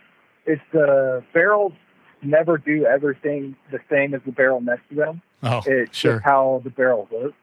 it's 0.46 0.62
the 0.72 1.24
barrels 1.32 1.72
never 2.22 2.56
do 2.56 2.86
everything 2.86 3.56
the 3.72 3.80
same 3.90 4.14
as 4.14 4.20
the 4.24 4.32
barrel 4.32 4.60
next 4.60 4.88
to 4.90 4.94
them. 4.94 5.22
Oh, 5.42 5.62
it's 5.66 5.98
sure. 5.98 6.14
just 6.14 6.24
how 6.24 6.60
the 6.62 6.70
barrel 6.70 7.08
works. 7.10 7.34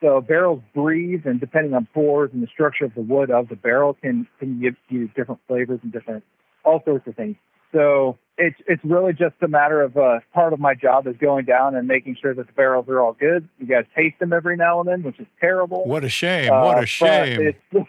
So 0.00 0.20
barrels 0.20 0.60
breathe, 0.74 1.26
and 1.26 1.38
depending 1.38 1.74
on 1.74 1.86
pores 1.94 2.30
and 2.32 2.42
the 2.42 2.48
structure 2.48 2.84
of 2.84 2.94
the 2.94 3.02
wood 3.02 3.30
of 3.30 3.48
the 3.48 3.54
barrel, 3.54 3.94
can 3.94 4.26
can 4.40 4.60
give 4.60 4.74
you 4.88 5.06
different 5.14 5.40
flavors 5.46 5.78
and 5.84 5.92
different 5.92 6.24
all 6.64 6.82
sorts 6.84 7.06
of 7.06 7.14
things. 7.16 7.36
So 7.72 8.18
it's 8.38 8.56
it's 8.66 8.84
really 8.84 9.12
just 9.12 9.34
a 9.42 9.48
matter 9.48 9.80
of 9.82 9.96
uh, 9.96 10.20
part 10.34 10.52
of 10.52 10.60
my 10.60 10.74
job 10.74 11.06
is 11.06 11.16
going 11.18 11.44
down 11.46 11.74
and 11.74 11.88
making 11.88 12.16
sure 12.20 12.34
that 12.34 12.46
the 12.46 12.52
barrels 12.52 12.86
are 12.88 13.00
all 13.00 13.14
good. 13.14 13.48
You 13.58 13.66
guys 13.66 13.84
taste 13.96 14.18
them 14.18 14.32
every 14.32 14.56
now 14.56 14.80
and 14.80 14.88
then, 14.88 15.02
which 15.02 15.18
is 15.20 15.26
terrible. 15.40 15.84
What 15.86 16.04
a 16.04 16.08
shame! 16.08 16.50
what 16.50 16.78
Uh, 16.78 16.82
a 16.82 16.86
shame! 16.86 17.40
It's, 17.40 17.58
yeah, 17.72 17.80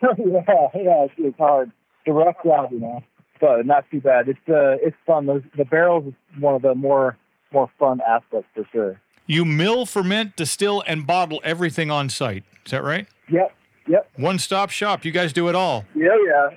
yeah, 0.73 1.03
it's, 1.05 1.13
it's 1.17 1.37
hard. 1.37 1.69
It's 2.05 2.07
a 2.07 2.13
rough 2.13 2.35
job, 2.43 2.71
you 2.71 2.79
know, 2.79 3.03
but 3.41 3.65
not 3.65 3.85
too 3.91 3.99
bad. 4.01 4.29
It's 4.29 4.39
uh, 4.47 4.77
it's 4.81 4.95
fun. 5.05 5.25
Those, 5.25 5.43
the 5.57 5.65
barrels 5.65 6.05
is 6.07 6.13
one 6.39 6.55
of 6.55 6.61
the 6.61 6.75
more 6.75 7.17
more 7.51 7.69
fun 7.77 7.99
aspects 8.07 8.47
for 8.55 8.65
sure. 8.71 8.99
You 9.25 9.45
mill, 9.45 9.85
ferment, 9.85 10.35
distill, 10.35 10.83
and 10.85 11.05
bottle 11.07 11.39
everything 11.45 11.89
on 11.91 12.09
site. 12.09 12.43
Is 12.65 12.71
that 12.71 12.83
right? 12.83 13.07
Yep, 13.29 13.55
yep, 13.87 14.09
One 14.17 14.37
stop 14.39 14.69
shop. 14.69 15.05
You 15.05 15.11
guys 15.11 15.31
do 15.31 15.47
it 15.47 15.55
all. 15.55 15.85
yeah, 15.95 16.09
yeah. 16.25 16.49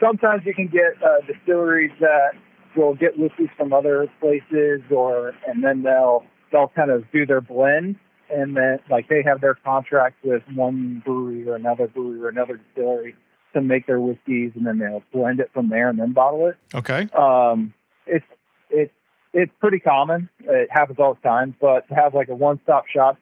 Sometimes 0.00 0.42
you 0.44 0.54
can 0.54 0.68
get 0.68 1.02
uh, 1.02 1.24
distilleries 1.26 1.92
that 2.00 2.32
will 2.76 2.94
get 2.94 3.18
whiskeys 3.18 3.48
from 3.56 3.72
other 3.72 4.08
places, 4.20 4.80
or 4.90 5.32
and 5.46 5.62
then 5.62 5.82
they'll 5.82 6.24
they'll 6.52 6.72
kind 6.74 6.90
of 6.90 7.04
do 7.12 7.24
their 7.26 7.40
blend, 7.40 7.96
and 8.30 8.56
then 8.56 8.78
like 8.90 9.08
they 9.08 9.22
have 9.22 9.40
their 9.40 9.54
contract 9.54 10.16
with 10.24 10.42
one 10.54 11.02
brewery 11.04 11.48
or 11.48 11.56
another 11.56 11.86
brewery 11.88 12.20
or 12.20 12.28
another 12.28 12.56
distillery 12.56 13.14
to 13.52 13.60
make 13.60 13.86
their 13.86 14.00
whiskeys, 14.00 14.52
and 14.54 14.66
then 14.66 14.78
they'll 14.78 15.02
blend 15.12 15.40
it 15.40 15.50
from 15.54 15.68
there 15.68 15.88
and 15.88 15.98
then 15.98 16.12
bottle 16.12 16.48
it. 16.48 16.56
Okay. 16.74 17.08
um, 17.16 17.72
it's 18.06 18.26
it's 18.70 18.92
it's 19.32 19.52
pretty 19.60 19.80
common. 19.80 20.28
It 20.40 20.68
happens 20.70 20.98
all 20.98 21.14
the 21.14 21.28
time, 21.28 21.54
but 21.60 21.88
to 21.88 21.94
have 21.94 22.14
like 22.14 22.28
a 22.28 22.34
one-stop 22.34 22.86
shop 22.88 23.18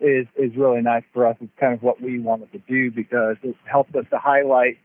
is 0.00 0.26
is 0.36 0.56
really 0.56 0.82
nice 0.82 1.04
for 1.12 1.26
us. 1.26 1.36
It's 1.40 1.52
kind 1.58 1.74
of 1.74 1.82
what 1.82 2.00
we 2.00 2.18
wanted 2.18 2.52
to 2.52 2.58
do 2.68 2.90
because 2.90 3.36
it 3.42 3.56
helps 3.64 3.94
us 3.94 4.04
to 4.10 4.18
highlight 4.18 4.78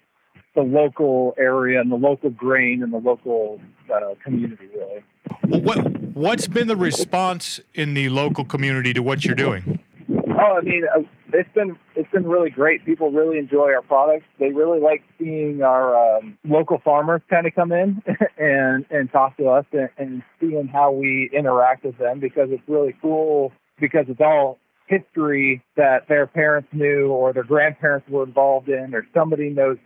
the 0.58 0.63
local 0.63 1.36
area 1.38 1.80
and 1.80 1.91
the 1.91 1.96
local 1.96 2.32
grain 2.32 2.82
and 2.82 2.91
the 2.91 2.98
local 2.98 3.62
uh, 3.93 4.15
community. 4.24 4.67
Really, 4.76 5.04
Well, 5.48 5.62
what 5.62 5.78
what's 6.15 6.48
been 6.48 6.67
the 6.67 6.76
response 6.76 7.60
in 7.76 7.93
the 7.93 8.10
local 8.10 8.43
community 8.43 8.91
to 8.93 9.04
what 9.04 9.24
you're 9.24 9.36
doing? 9.36 9.80
oh, 10.10 10.58
I 10.58 10.62
mean, 10.62 10.84
uh, 10.96 11.02
it's 11.34 11.54
been 11.54 11.78
it's 11.96 12.10
been 12.12 12.26
really 12.26 12.50
great. 12.50 12.86
People 12.86 13.12
really 13.12 13.38
enjoy 13.38 13.72
our 13.74 13.84
products. 13.84 14.26
They 14.39 14.50
really 14.50 14.80
like 14.80 15.04
seeing 15.20 15.62
our 15.62 16.17
um, 16.17 16.38
local 16.43 16.80
farmers 16.84 17.22
kind 17.30 17.46
of 17.46 17.54
come 17.54 17.72
in 17.72 18.02
and 18.38 18.86
and 18.89 19.12
talk 19.12 19.38
to 19.38 19.50
us 19.50 19.65
and, 19.72 19.89
and 19.98 20.24
seeing 20.39 20.67
how 20.67 20.91
we 20.91 21.30
interact 21.38 21.86
with 21.86 21.98
them 22.00 22.20
because 22.20 22.50
it's 22.52 22.67
really 22.67 22.96
cool 23.02 23.52
because 23.80 24.06
it's 24.08 24.22
all 24.22 24.58
history 24.88 25.62
that 25.76 26.08
their 26.08 26.26
parents 26.26 26.70
knew 26.72 27.10
or 27.10 27.34
their 27.34 27.43
grandparents 27.43 28.08
were 28.10 28.24
involved 28.24 28.70
in 28.70 28.96
or 28.96 29.06
somebody 29.13 29.50
knows. 29.50 29.78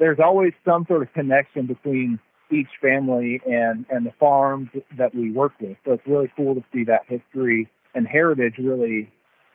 There's 0.00 0.18
always 0.18 0.52
some 0.64 0.84
sort 0.88 1.02
of 1.02 1.12
connection 1.12 1.66
between 1.66 2.18
each 2.50 2.68
family 2.80 3.40
and 3.46 3.86
and 3.90 4.04
the 4.04 4.12
farms 4.18 4.70
that 4.98 5.14
we 5.14 5.30
work 5.30 5.52
with. 5.60 5.76
So 5.84 5.92
it's 5.92 6.06
really 6.06 6.32
cool 6.36 6.56
to 6.56 6.64
see 6.72 6.82
that 6.84 7.02
history 7.06 7.68
and 7.94 8.08
heritage 8.08 8.54
really 8.58 9.12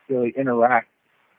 really 0.07 0.33
interact 0.37 0.87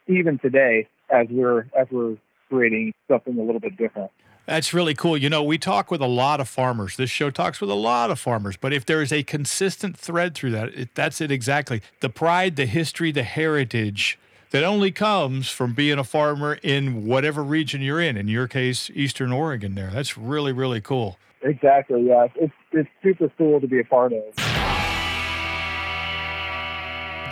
even 0.07 0.39
today 0.39 0.89
as 1.11 1.27
we're 1.31 1.61
as 1.79 1.87
we're 1.91 2.17
creating 2.49 2.93
something 3.09 3.39
a 3.39 3.43
little 3.43 3.61
bit 3.61 3.77
different. 3.77 4.11
That's 4.47 4.73
really 4.73 4.95
cool. 4.95 5.17
You 5.17 5.29
know, 5.29 5.43
we 5.43 5.59
talk 5.59 5.91
with 5.91 6.01
a 6.01 6.07
lot 6.07 6.41
of 6.41 6.49
farmers. 6.49 6.97
This 6.97 7.11
show 7.11 7.31
talks 7.31 7.61
with 7.61 7.69
a 7.69 7.75
lot 7.75 8.11
of 8.11 8.21
farmers, 8.21 8.57
but 8.57 8.73
if 8.73 8.87
there 8.87 9.03
is 9.03 9.13
a 9.13 9.25
consistent 9.25 9.97
thread 9.97 10.37
through 10.37 10.53
that, 10.53 10.69
it, 10.69 10.95
that's 10.95 11.21
it 11.21 11.33
exactly. 11.33 11.83
The 12.01 12.11
pride, 12.11 12.55
the 12.55 12.67
history, 12.67 13.11
the 13.11 13.25
heritage 13.25 14.21
that 14.51 14.65
only 14.65 14.91
comes 14.91 15.49
from 15.51 15.75
being 15.75 15.99
a 15.99 16.05
farmer 16.05 16.59
in 16.63 17.07
whatever 17.07 17.43
region 17.43 17.81
you're 17.81 18.01
in. 18.01 18.17
In 18.17 18.29
your 18.29 18.49
case, 18.49 18.91
Eastern 18.95 19.33
Oregon 19.33 19.75
there. 19.75 19.91
That's 19.91 20.17
really, 20.17 20.53
really 20.53 20.81
cool. 20.81 21.19
Exactly. 21.43 22.07
Yeah. 22.07 22.27
It's 22.37 22.55
it's 22.73 22.89
super 23.03 23.31
cool 23.39 23.61
to 23.61 23.67
be 23.67 23.81
a 23.81 23.85
part 23.85 24.13
of. 24.13 24.23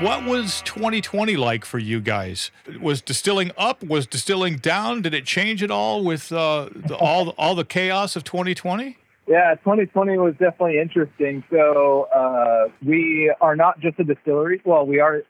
What 0.01 0.25
was 0.25 0.61
2020 0.63 1.37
like 1.37 1.65
for 1.65 1.79
you 1.79 2.01
guys? 2.01 2.51
Was 2.81 3.01
distilling 3.01 3.53
up? 3.57 3.83
Was 3.85 4.07
distilling 4.07 4.57
down? 4.57 5.03
Did 5.03 5.15
it 5.15 5.25
change 5.25 5.63
at 5.63 5.71
all 5.71 6.05
with 6.05 6.33
uh, 6.33 6.69
the, 6.75 6.97
all 6.97 7.31
all 7.31 7.55
the 7.55 7.65
chaos 7.65 8.17
of 8.17 8.25
2020? 8.25 8.99
Yeah, 9.27 9.55
2020 9.55 10.19
was 10.19 10.33
definitely 10.33 10.79
interesting. 10.79 11.45
So 11.51 12.09
uh, 12.15 12.69
we 12.85 13.33
are 13.41 13.57
not 13.57 13.79
just 13.81 13.99
a 14.01 14.05
distillery. 14.05 14.61
Well, 14.65 14.85
we 14.85 15.01
are 15.01 15.23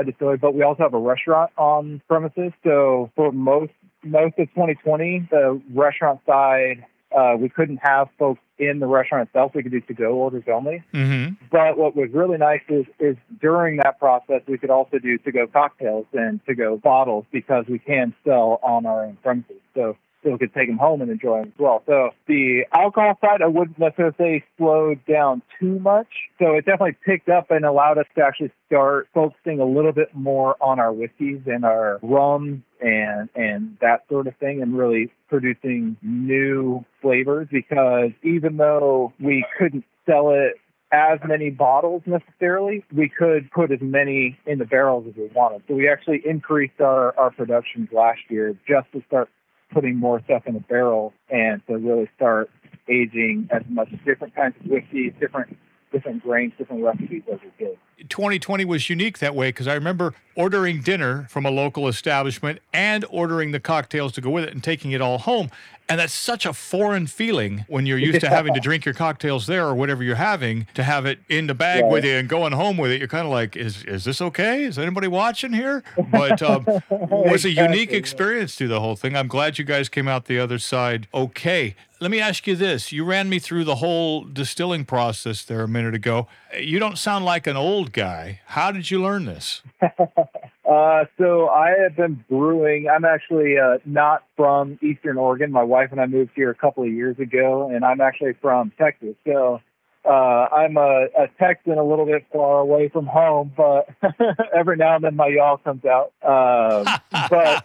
a 0.00 0.04
distillery, 0.04 0.38
but 0.38 0.54
we 0.54 0.62
also 0.62 0.82
have 0.82 0.94
a 0.94 0.98
restaurant 0.98 1.50
on 1.56 2.00
premises. 2.08 2.52
So 2.64 3.10
for 3.16 3.32
most 3.32 3.72
most 4.04 4.38
of 4.38 4.48
2020, 4.54 5.28
the 5.30 5.60
restaurant 5.74 6.20
side, 6.26 6.84
uh, 7.16 7.34
we 7.38 7.48
couldn't 7.48 7.78
have 7.82 8.08
folks 8.18 8.40
in 8.58 8.80
the 8.80 8.86
restaurant 8.86 9.28
itself. 9.28 9.52
We 9.54 9.62
could 9.62 9.72
do 9.72 9.80
to-go 9.80 10.12
orders 10.12 10.44
only. 10.52 10.82
Mm-hmm. 10.92 11.34
But 11.50 11.78
what 11.78 11.96
was 11.96 12.10
really 12.12 12.38
nice 12.38 12.60
is, 12.68 12.86
is 12.98 13.16
during 13.40 13.78
that 13.78 13.98
process, 13.98 14.42
we 14.46 14.58
could 14.58 14.70
also 14.70 14.98
do 14.98 15.18
to-go 15.18 15.46
cocktails 15.46 16.06
and 16.12 16.40
to-go 16.46 16.76
bottles 16.76 17.24
because 17.32 17.64
we 17.68 17.78
can 17.78 18.14
sell 18.24 18.60
on 18.62 18.86
our 18.86 19.04
own 19.04 19.16
premises. 19.22 19.56
So 19.74 19.96
still 20.20 20.38
could 20.38 20.52
take 20.54 20.68
them 20.68 20.78
home 20.78 21.00
and 21.00 21.10
enjoy 21.10 21.40
them 21.40 21.52
as 21.54 21.58
well. 21.58 21.82
So 21.86 22.10
the 22.26 22.64
alcohol 22.72 23.18
side, 23.20 23.42
I 23.42 23.46
wouldn't 23.46 23.78
necessarily 23.78 24.14
say 24.18 24.44
slowed 24.56 25.04
down 25.06 25.42
too 25.58 25.78
much. 25.78 26.08
So 26.38 26.54
it 26.54 26.64
definitely 26.64 26.96
picked 27.04 27.28
up 27.28 27.50
and 27.50 27.64
allowed 27.64 27.98
us 27.98 28.06
to 28.16 28.22
actually 28.22 28.52
start 28.66 29.08
focusing 29.14 29.60
a 29.60 29.64
little 29.64 29.92
bit 29.92 30.14
more 30.14 30.56
on 30.60 30.78
our 30.78 30.92
whiskeys 30.92 31.40
and 31.46 31.64
our 31.64 31.98
rum 32.02 32.64
and 32.80 33.28
and 33.34 33.76
that 33.80 34.04
sort 34.08 34.26
of 34.26 34.36
thing 34.36 34.62
and 34.62 34.76
really 34.76 35.12
producing 35.28 35.96
new 36.02 36.84
flavors 37.02 37.48
because 37.50 38.10
even 38.22 38.56
though 38.56 39.12
we 39.20 39.44
couldn't 39.58 39.84
sell 40.06 40.30
it 40.30 40.54
as 40.90 41.18
many 41.26 41.50
bottles 41.50 42.02
necessarily, 42.06 42.82
we 42.94 43.08
could 43.10 43.50
put 43.50 43.70
as 43.70 43.80
many 43.80 44.38
in 44.46 44.58
the 44.58 44.64
barrels 44.64 45.06
as 45.08 45.14
we 45.16 45.28
wanted. 45.34 45.62
So 45.68 45.74
we 45.74 45.88
actually 45.88 46.22
increased 46.24 46.80
our, 46.80 47.18
our 47.18 47.30
productions 47.30 47.88
last 47.92 48.20
year 48.30 48.56
just 48.66 48.90
to 48.92 49.02
start 49.06 49.28
putting 49.70 49.96
more 49.96 50.20
stuff 50.24 50.42
in 50.46 50.54
the 50.54 50.60
barrel 50.60 51.12
and 51.30 51.64
to 51.66 51.76
really 51.76 52.08
start 52.16 52.50
aging 52.88 53.48
as 53.50 53.62
much 53.68 53.88
different 54.04 54.34
kinds 54.34 54.54
of 54.60 54.70
whiskeys, 54.70 55.12
different 55.20 55.56
different 55.92 56.22
grains, 56.22 56.52
different 56.58 56.82
recipes 56.82 57.22
as 57.32 57.38
we 57.42 57.66
did. 57.66 57.78
2020 58.08 58.64
was 58.64 58.88
unique 58.90 59.18
that 59.18 59.34
way 59.34 59.48
because 59.48 59.66
I 59.66 59.74
remember 59.74 60.14
ordering 60.36 60.82
dinner 60.82 61.26
from 61.30 61.46
a 61.46 61.50
local 61.50 61.88
establishment 61.88 62.60
and 62.72 63.04
ordering 63.10 63.52
the 63.52 63.60
cocktails 63.60 64.12
to 64.12 64.20
go 64.20 64.30
with 64.30 64.44
it 64.44 64.52
and 64.52 64.62
taking 64.62 64.92
it 64.92 65.00
all 65.00 65.18
home. 65.18 65.50
And 65.90 65.98
that's 65.98 66.12
such 66.12 66.44
a 66.44 66.52
foreign 66.52 67.06
feeling 67.06 67.64
when 67.66 67.86
you're 67.86 67.96
used 67.98 68.20
to 68.20 68.28
having 68.28 68.52
to 68.52 68.60
drink 68.60 68.84
your 68.84 68.92
cocktails 68.94 69.46
there 69.46 69.66
or 69.66 69.74
whatever 69.74 70.02
you're 70.04 70.16
having 70.16 70.66
to 70.74 70.82
have 70.82 71.06
it 71.06 71.18
in 71.30 71.46
the 71.46 71.54
bag 71.54 71.82
Right. 71.84 71.90
with 71.92 72.04
you 72.04 72.12
and 72.12 72.28
going 72.28 72.52
home 72.52 72.76
with 72.76 72.90
it. 72.90 72.98
You're 72.98 73.08
kind 73.08 73.24
of 73.24 73.32
like, 73.32 73.56
is 73.56 73.84
is 73.84 74.04
this 74.04 74.20
okay? 74.20 74.64
Is 74.64 74.78
anybody 74.78 75.08
watching 75.08 75.52
here? 75.54 75.82
But 76.10 76.42
um, 76.42 76.64
it 76.90 77.30
was 77.32 77.44
a 77.46 77.50
unique 77.50 77.90
experience 77.92 78.54
through 78.54 78.68
the 78.68 78.80
whole 78.80 78.96
thing. 78.96 79.16
I'm 79.16 79.28
glad 79.28 79.58
you 79.58 79.64
guys 79.64 79.88
came 79.88 80.08
out 80.08 80.26
the 80.26 80.38
other 80.38 80.58
side 80.58 81.08
okay. 81.14 81.74
Let 82.00 82.10
me 82.12 82.20
ask 82.20 82.46
you 82.46 82.54
this. 82.54 82.92
You 82.92 83.04
ran 83.04 83.28
me 83.28 83.38
through 83.40 83.64
the 83.64 83.76
whole 83.76 84.22
distilling 84.24 84.84
process 84.84 85.42
there 85.44 85.62
a 85.62 85.68
minute 85.68 85.94
ago. 85.94 86.28
You 86.56 86.78
don't 86.78 86.96
sound 86.98 87.24
like 87.24 87.46
an 87.48 87.56
old 87.56 87.92
guy. 87.92 88.40
How 88.46 88.70
did 88.70 88.90
you 88.90 89.02
learn 89.02 89.24
this? 89.24 89.62
Uh, 90.68 91.06
so 91.16 91.48
I 91.48 91.70
have 91.82 91.96
been 91.96 92.22
brewing. 92.28 92.88
I'm 92.94 93.06
actually 93.06 93.56
uh, 93.56 93.78
not 93.86 94.24
from 94.36 94.78
Eastern 94.82 95.16
Oregon. 95.16 95.50
My 95.50 95.62
wife 95.62 95.88
and 95.92 96.00
I 96.00 96.06
moved 96.06 96.32
here 96.34 96.50
a 96.50 96.54
couple 96.54 96.84
of 96.84 96.90
years 96.92 97.18
ago, 97.18 97.70
and 97.70 97.86
I'm 97.86 98.02
actually 98.02 98.34
from 98.34 98.70
Texas. 98.78 99.14
So 99.26 99.62
uh, 100.04 100.10
I'm 100.10 100.76
a, 100.76 101.06
a 101.18 101.28
Texan, 101.38 101.78
a 101.78 101.84
little 101.84 102.04
bit 102.04 102.26
far 102.30 102.60
away 102.60 102.90
from 102.90 103.06
home, 103.06 103.50
but 103.56 103.88
every 104.54 104.76
now 104.76 104.96
and 104.96 105.04
then 105.04 105.16
my 105.16 105.28
y'all 105.28 105.56
comes 105.56 105.84
out. 105.86 106.12
Um, 106.22 106.84
but 107.30 107.64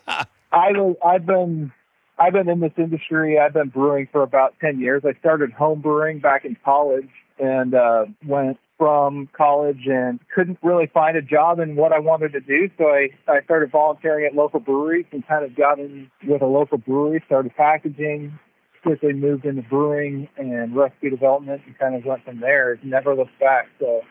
I 0.54 0.72
was, 0.72 0.96
I've 1.06 1.26
been 1.26 1.74
I've 2.18 2.32
been 2.32 2.48
in 2.48 2.62
this 2.62 2.74
industry. 2.78 3.38
I've 3.38 3.54
been 3.54 3.68
brewing 3.70 4.08
for 4.14 4.24
about 4.24 4.56
ten 4.62 4.80
years. 4.80 5.04
I 5.06 5.20
started 5.20 5.52
home 5.52 5.82
brewing 5.82 6.20
back 6.20 6.46
in 6.46 6.56
college, 6.64 7.10
and 7.38 7.76
uh, 7.76 8.06
went 8.26 8.60
from 8.84 9.30
college 9.32 9.88
and 9.88 10.20
couldn't 10.36 10.60
really 10.62 10.88
find 10.94 11.16
a 11.16 11.22
job 11.22 11.58
in 11.58 11.78
what 11.78 11.94
I 11.94 12.00
wanted 12.00 12.34
to 12.34 12.42
do. 12.42 12.70
So 12.78 12.90
I, 12.90 13.08
I 13.30 13.42
started 13.46 13.72
volunteering 13.72 14.26
at 14.26 14.36
local 14.36 14.60
breweries 14.60 15.06
and 15.14 15.26
kind 15.26 15.46
of 15.46 15.56
got 15.56 15.80
in 15.80 16.12
with 16.28 16.42
a 16.42 16.48
local 16.48 16.80
brewery, 16.80 17.24
started 17.26 17.56
packaging, 17.56 18.38
quickly 18.82 19.14
moved 19.14 19.46
into 19.46 19.62
brewing 19.62 20.28
and 20.36 20.76
recipe 20.76 21.10
development 21.10 21.62
and 21.66 21.80
kind 21.80 21.96
of 21.96 22.04
went 22.04 22.26
from 22.26 22.42
there. 22.42 22.78
Never 22.84 23.16
looked 23.16 23.40
back. 23.40 23.70
So 23.80 24.02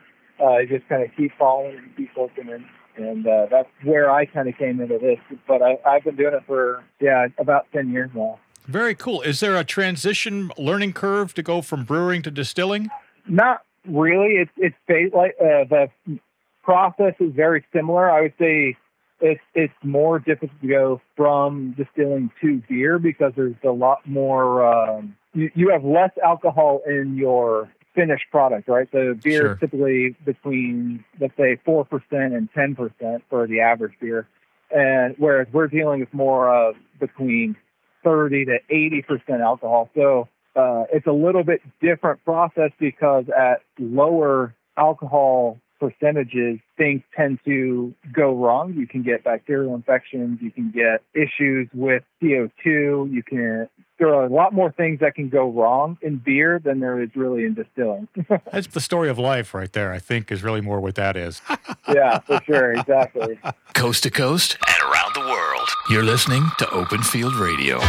uh, 0.41 0.45
I 0.45 0.65
just 0.65 0.89
kind 0.89 1.03
of 1.03 1.11
keep 1.19 1.33
following 1.39 1.77
and 1.77 1.95
keep 1.95 2.09
looking 2.17 2.51
and 2.51 2.65
and 2.97 3.27
uh, 3.27 3.47
that's 3.51 3.69
where 3.85 4.11
I 4.11 4.25
kind 4.25 4.49
of 4.49 4.57
came 4.57 4.81
into 4.81 4.99
this. 4.99 5.19
But 5.47 5.61
I, 5.61 5.77
I've 5.87 6.05
been 6.05 6.17
doing 6.17 6.33
it 6.33 6.45
for 6.47 6.83
yeah 6.99 7.27
about 7.37 7.67
ten 7.75 7.91
years 7.91 8.09
now. 8.15 8.39
Very 8.67 8.95
cool. 8.95 9.21
Is 9.21 9.41
there 9.41 9.59
a 9.59 9.65
transition 9.65 10.51
learning 10.57 10.95
curve 10.95 11.35
to 11.35 11.43
go 11.43 11.61
from 11.61 11.85
brewing 11.85 12.23
to 12.23 12.31
distilling? 12.31 12.89
Not 13.29 13.63
really. 13.87 14.35
It's 14.37 14.51
it's 14.57 14.77
ba- 14.87 15.17
like 15.17 15.35
uh, 15.41 15.65
the 15.69 16.19
process 16.63 17.15
is 17.21 17.33
very 17.35 17.65
similar. 17.73 18.11
I 18.11 18.23
would 18.23 18.35
say 18.39 18.77
it's 19.21 19.41
it's 19.55 19.75
more 19.83 20.19
difficult 20.19 20.61
to 20.61 20.69
go 20.69 21.01
from 21.17 21.75
distilling 21.77 22.31
to 22.41 22.63
beer 22.69 22.99
because 22.99 23.33
there's 23.37 23.55
a 23.65 23.71
lot 23.71 23.99
more. 24.07 24.67
Um, 24.67 25.17
you, 25.35 25.51
you 25.55 25.71
have 25.71 25.85
less 25.85 26.11
alcohol 26.23 26.83
in 26.87 27.17
your 27.17 27.73
finished 27.95 28.25
product, 28.31 28.69
right? 28.69 28.91
The 28.91 29.19
beer 29.23 29.41
Sure. 29.41 29.53
is 29.53 29.61
typically 29.61 30.17
between 30.25 31.05
let's 31.21 31.37
say 31.37 31.59
four 31.65 31.85
percent 31.85 32.35
and 32.35 32.49
ten 32.55 32.75
percent 32.75 33.23
for 33.31 33.47
the 33.47 33.61
average 33.61 33.95
beer, 34.01 34.27
and 34.75 35.15
whereas 35.19 35.47
we're 35.53 35.69
dealing 35.69 36.01
with 36.01 36.13
more 36.13 36.53
of 36.53 36.75
between 36.99 37.57
thirty 38.03 38.45
to 38.45 38.59
eighty 38.71 39.03
percent 39.03 39.41
alcohol. 39.41 39.91
So 39.95 40.29
uh, 40.55 40.85
it's 40.93 41.07
a 41.07 41.13
little 41.13 41.45
bit 41.45 41.61
different 41.81 42.25
process 42.25 42.71
because 42.79 43.25
at 43.37 43.63
lower 43.79 44.55
alcohol 44.77 45.59
percentages, 45.83 46.61
things 46.77 47.03
tend 47.17 47.41
to 47.45 47.93
go 48.13 48.33
wrong. 48.33 48.73
You 48.75 48.87
can 48.87 49.03
get 49.03 49.25
bacterial 49.25 49.75
infections. 49.75 50.39
You 50.41 50.53
can 50.53 50.71
get 50.71 51.03
issues 51.13 51.69
with 51.75 52.05
CO2. 52.23 53.13
You 53.13 53.23
can, 53.27 53.69
there 53.99 54.15
are 54.15 54.25
a 54.25 54.29
lot 54.29 54.53
more 54.53 54.71
things 54.71 55.01
that 55.01 55.17
can 55.17 55.29
go 55.29 55.51
wrong 55.51 55.99
in 56.01 56.19
beer 56.19 56.61
than 56.65 56.79
there 56.79 57.03
is 57.03 57.11
really 57.17 57.45
in 57.45 57.55
distilling. 57.55 58.07
That's 58.53 58.69
the 58.69 58.81
story 58.81 59.11
of 59.11 59.19
life 59.19 59.55
right 59.55 59.73
there, 59.73 59.93
I 59.93 59.99
think, 59.99 60.31
is 60.31 60.45
really 60.45 60.61
more 60.61 60.81
what 60.81 60.95
that 60.95 61.17
is. 61.17 61.43
yeah, 61.89 62.21
for 62.21 62.41
sure. 62.45 62.75
Exactly. 62.75 63.41
Coast 63.75 64.05
to 64.05 64.11
coast 64.11 64.57
and 64.69 64.83
around 64.93 65.15
the 65.15 65.29
world. 65.29 65.69
You're 65.91 66.05
listening 66.05 66.45
to 66.59 66.71
Open 66.71 67.03
Field 67.03 67.35
Radio. 67.35 67.81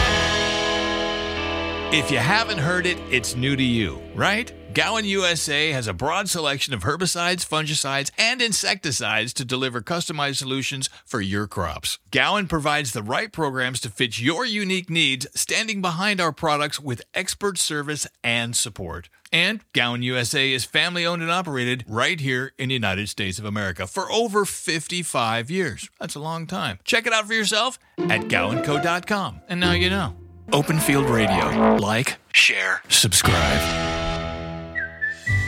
If 1.95 2.09
you 2.09 2.17
haven't 2.17 2.57
heard 2.57 2.87
it, 2.87 2.97
it's 3.11 3.35
new 3.35 3.55
to 3.55 3.61
you, 3.61 4.01
right? 4.15 4.51
Gowan 4.73 5.05
USA 5.05 5.69
has 5.73 5.85
a 5.85 5.93
broad 5.93 6.27
selection 6.27 6.73
of 6.73 6.81
herbicides, 6.81 7.47
fungicides, 7.47 8.09
and 8.17 8.41
insecticides 8.41 9.31
to 9.33 9.45
deliver 9.45 9.79
customized 9.79 10.37
solutions 10.37 10.89
for 11.05 11.21
your 11.21 11.45
crops. 11.45 11.99
Gowan 12.09 12.47
provides 12.47 12.93
the 12.93 13.03
right 13.03 13.31
programs 13.31 13.79
to 13.81 13.89
fit 13.89 14.19
your 14.19 14.43
unique 14.43 14.89
needs, 14.89 15.27
standing 15.39 15.83
behind 15.83 16.19
our 16.19 16.31
products 16.31 16.79
with 16.79 17.03
expert 17.13 17.59
service 17.59 18.07
and 18.23 18.55
support. 18.55 19.07
And 19.31 19.63
Gowan 19.73 20.01
USA 20.01 20.51
is 20.51 20.65
family 20.65 21.05
owned 21.05 21.21
and 21.21 21.29
operated 21.29 21.85
right 21.87 22.19
here 22.19 22.53
in 22.57 22.69
the 22.69 22.73
United 22.73 23.07
States 23.07 23.37
of 23.37 23.45
America 23.45 23.85
for 23.85 24.11
over 24.11 24.45
55 24.45 25.51
years. 25.51 25.91
That's 25.99 26.15
a 26.15 26.19
long 26.19 26.47
time. 26.47 26.79
Check 26.83 27.05
it 27.05 27.13
out 27.13 27.27
for 27.27 27.35
yourself 27.35 27.77
at 27.99 28.21
gowanco.com. 28.21 29.41
And 29.47 29.59
now 29.59 29.73
you 29.73 29.91
know. 29.91 30.22
Open 30.53 30.79
Field 30.79 31.09
Radio. 31.09 31.77
Like, 31.77 32.17
share, 32.31 32.83
subscribe. 32.87 33.59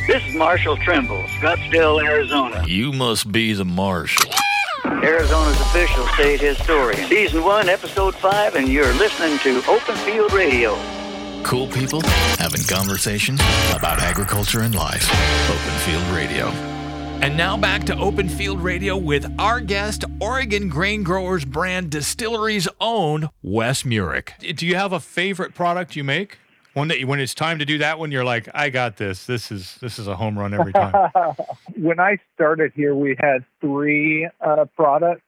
This 0.07 0.25
is 0.25 0.33
Marshall 0.33 0.77
Trimble, 0.77 1.21
Scottsdale, 1.39 2.03
Arizona. 2.03 2.63
You 2.65 2.91
must 2.91 3.31
be 3.31 3.53
the 3.53 3.65
marshal. 3.65 4.31
Arizona's 4.83 5.61
official 5.61 6.07
state 6.07 6.41
historian. 6.41 7.07
Season 7.07 7.43
1, 7.43 7.69
Episode 7.69 8.15
5, 8.15 8.55
and 8.55 8.67
you're 8.67 8.93
listening 8.95 9.37
to 9.39 9.57
Open 9.69 9.95
Field 9.97 10.33
Radio. 10.33 10.75
Cool 11.43 11.67
people 11.67 12.01
having 12.39 12.61
conversations 12.67 13.39
about 13.75 13.99
agriculture 13.99 14.61
and 14.61 14.73
life. 14.73 15.07
Open 15.51 15.79
Field 15.81 16.15
Radio. 16.15 16.74
And 17.21 17.35
now 17.35 17.57
back 17.57 17.83
to 17.85 17.97
Open 17.97 18.29
Field 18.29 18.61
Radio 18.61 18.97
with 18.97 19.33
our 19.39 19.59
guest, 19.59 20.05
Oregon 20.19 20.69
Grain 20.69 21.03
Growers 21.03 21.43
Brand 21.45 21.89
Distillery's 21.89 22.67
own 22.79 23.29
Wes 23.41 23.83
Murick. 23.83 24.55
Do 24.55 24.65
you 24.67 24.75
have 24.75 24.93
a 24.93 24.99
favorite 24.99 25.55
product 25.55 25.95
you 25.95 26.03
make? 26.03 26.37
One 26.73 26.89
that 26.89 26.99
you, 26.99 27.07
when 27.07 27.19
it's 27.19 27.33
time 27.33 27.59
to 27.59 27.65
do 27.65 27.77
that 27.77 27.99
one, 27.99 28.11
you're 28.11 28.25
like, 28.25 28.49
I 28.53 28.69
got 28.69 28.97
this. 28.97 29.25
This 29.25 29.49
is 29.49 29.77
this 29.81 29.97
is 29.97 30.07
a 30.07 30.15
home 30.15 30.37
run 30.37 30.53
every 30.53 30.73
time. 30.73 31.09
when 31.77 32.01
I 32.01 32.17
started 32.35 32.73
here, 32.75 32.93
we 32.93 33.15
had 33.17 33.45
three 33.61 34.29
uh, 34.41 34.65
products, 34.75 35.23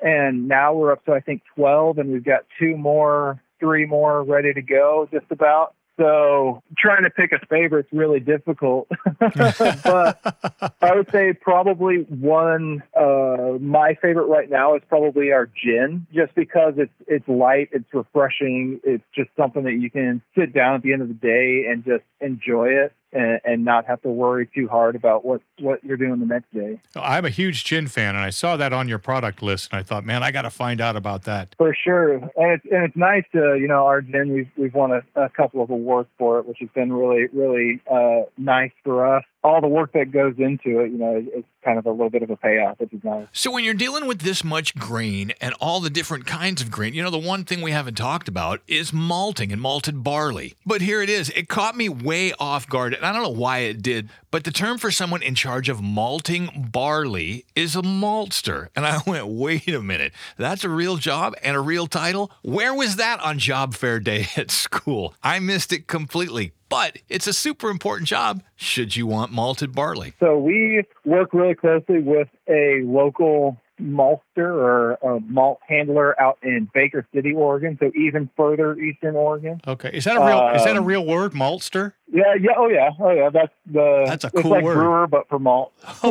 and 0.00 0.46
now 0.48 0.74
we're 0.74 0.92
up 0.92 1.02
to 1.06 1.12
I 1.12 1.20
think 1.20 1.42
twelve, 1.56 1.96
and 1.96 2.12
we've 2.12 2.22
got 2.22 2.44
two 2.58 2.76
more, 2.76 3.42
three 3.58 3.86
more 3.86 4.22
ready 4.22 4.52
to 4.52 4.60
go, 4.60 5.08
just 5.10 5.26
about. 5.30 5.74
So 5.98 6.62
trying 6.78 7.02
to 7.04 7.10
pick 7.10 7.32
a 7.32 7.46
favorite 7.46 7.86
is 7.86 7.98
really 7.98 8.20
difficult, 8.20 8.88
but 9.20 10.74
I 10.80 10.94
would 10.94 11.10
say 11.10 11.34
probably 11.34 12.06
one. 12.08 12.82
Uh, 12.98 13.58
my 13.60 13.94
favorite 14.00 14.26
right 14.26 14.48
now 14.48 14.74
is 14.74 14.82
probably 14.88 15.32
our 15.32 15.46
gin, 15.46 16.06
just 16.12 16.34
because 16.34 16.74
it's 16.78 16.92
it's 17.06 17.28
light, 17.28 17.68
it's 17.72 17.92
refreshing, 17.92 18.80
it's 18.84 19.04
just 19.14 19.28
something 19.36 19.64
that 19.64 19.74
you 19.74 19.90
can 19.90 20.22
sit 20.36 20.54
down 20.54 20.76
at 20.76 20.82
the 20.82 20.92
end 20.92 21.02
of 21.02 21.08
the 21.08 21.14
day 21.14 21.66
and 21.70 21.84
just 21.84 22.04
enjoy 22.20 22.68
it 22.68 22.92
and, 23.12 23.40
and 23.44 23.64
not 23.64 23.86
have 23.86 24.00
to 24.02 24.08
worry 24.08 24.48
too 24.54 24.68
hard 24.68 24.96
about 24.96 25.24
what 25.24 25.42
what 25.58 25.82
you're 25.84 25.96
doing 25.96 26.20
the 26.20 26.26
next 26.26 26.52
day. 26.52 26.80
I'm 26.96 27.24
a 27.24 27.30
huge 27.30 27.64
gin 27.64 27.86
fan, 27.86 28.14
and 28.14 28.24
I 28.24 28.30
saw 28.30 28.56
that 28.56 28.72
on 28.72 28.88
your 28.88 28.98
product 28.98 29.42
list, 29.42 29.70
and 29.72 29.78
I 29.80 29.82
thought, 29.82 30.04
man, 30.04 30.22
I 30.22 30.30
got 30.30 30.42
to 30.42 30.50
find 30.50 30.80
out 30.80 30.96
about 30.96 31.24
that. 31.24 31.54
For 31.58 31.74
sure, 31.74 32.14
and 32.14 32.30
it's 32.36 32.64
and 32.70 32.84
it's 32.84 32.96
nice 32.96 33.24
to 33.32 33.56
you 33.58 33.68
know 33.68 33.86
our 33.86 34.00
gin. 34.00 34.32
We've 34.32 34.50
we've 34.56 34.74
won 34.74 34.92
a, 34.92 35.02
a 35.20 35.28
couple 35.28 35.62
of 35.62 35.70
awards 35.70 36.08
for 36.18 36.38
it, 36.38 36.46
which 36.46 36.58
has 36.60 36.68
been 36.74 36.92
really 36.92 37.26
really 37.32 37.80
uh, 37.90 38.22
nice 38.38 38.72
for 38.84 39.16
us. 39.16 39.24
All 39.44 39.60
the 39.60 39.68
work 39.68 39.92
that 39.92 40.12
goes 40.12 40.34
into 40.38 40.80
it, 40.80 40.92
you 40.92 40.98
know, 40.98 41.20
it's 41.34 41.46
kind 41.64 41.78
of 41.78 41.86
a 41.86 41.90
little 41.90 42.10
bit 42.10 42.22
of 42.22 42.30
a 42.30 42.36
payoff, 42.36 42.78
which 42.78 42.92
is 42.92 43.02
nice. 43.02 43.26
So 43.32 43.50
when 43.50 43.64
you're 43.64 43.74
dealing 43.74 44.06
with 44.06 44.20
this 44.20 44.44
much 44.44 44.74
grain 44.74 45.32
and 45.40 45.54
all 45.60 45.80
the 45.80 45.90
different 45.90 46.26
kinds 46.26 46.62
of 46.62 46.70
grain, 46.70 46.94
you 46.94 47.02
know, 47.02 47.10
the 47.10 47.18
one 47.18 47.44
thing 47.44 47.60
we 47.60 47.72
haven't 47.72 47.96
talked 47.96 48.28
about 48.28 48.60
is 48.66 48.92
malting 48.92 49.52
and 49.52 49.60
malted 49.60 50.04
barley. 50.04 50.54
But 50.64 50.80
here 50.80 51.02
it 51.02 51.10
is. 51.10 51.30
It 51.30 51.48
caught 51.48 51.76
me 51.76 51.88
way 51.88 52.32
off 52.38 52.68
guard, 52.68 52.94
and 52.94 53.04
I 53.04 53.12
don't 53.12 53.22
know 53.22 53.30
why 53.30 53.58
it 53.58 53.82
did, 53.82 54.10
but 54.30 54.44
the 54.44 54.50
term 54.50 54.78
for 54.78 54.90
someone 54.90 55.22
in 55.22 55.34
charge 55.34 55.68
of 55.68 55.82
malting 55.82 56.68
barley 56.72 57.44
is 57.54 57.76
a 57.76 57.82
maltster. 57.82 58.68
And 58.74 58.86
I 58.86 59.00
went, 59.06 59.26
wait 59.26 59.68
a 59.68 59.82
minute. 59.82 60.12
That's 60.36 60.64
a 60.64 60.68
real 60.68 60.96
job 60.96 61.34
and 61.42 61.56
a 61.56 61.60
real 61.60 61.86
title? 61.86 62.30
Where 62.42 62.74
was 62.74 62.96
that 62.96 63.20
on 63.20 63.38
job 63.38 63.74
fair 63.74 64.00
day 64.00 64.26
at 64.36 64.50
school? 64.50 65.14
I 65.22 65.38
missed 65.38 65.72
it 65.72 65.86
completely. 65.86 66.52
But 66.72 66.96
it's 67.10 67.26
a 67.26 67.34
super 67.34 67.68
important 67.68 68.08
job 68.08 68.42
should 68.56 68.96
you 68.96 69.06
want 69.06 69.30
malted 69.30 69.74
barley. 69.74 70.14
So 70.18 70.38
we 70.38 70.82
work 71.04 71.34
really 71.34 71.54
closely 71.54 71.98
with 71.98 72.28
a 72.48 72.80
local 72.84 73.60
maltster 73.82 74.38
or 74.38 74.92
a 75.02 75.20
malt 75.20 75.60
handler 75.68 76.20
out 76.20 76.38
in 76.42 76.68
Baker 76.72 77.06
City, 77.14 77.32
Oregon. 77.34 77.76
So 77.80 77.90
even 77.96 78.30
further 78.36 78.76
eastern 78.78 79.16
Oregon. 79.16 79.60
Okay, 79.66 79.90
is 79.92 80.04
that 80.04 80.16
a 80.16 80.24
real 80.24 80.48
is 80.54 80.64
that 80.64 80.76
a 80.76 80.78
Um, 80.80 80.84
real 80.84 81.04
word, 81.06 81.32
maltster? 81.32 81.92
Yeah, 82.10 82.34
yeah, 82.40 82.50
oh 82.58 82.68
yeah, 82.68 82.90
oh 83.00 83.10
yeah. 83.10 83.30
That's 83.30 83.52
the 83.66 84.04
That's 84.06 84.24
a 84.24 84.26
it's 84.28 84.42
cool 84.42 84.50
like 84.50 84.64
word. 84.64 84.74
brewer, 84.74 85.06
but 85.06 85.28
for 85.28 85.38
malt. 85.38 85.72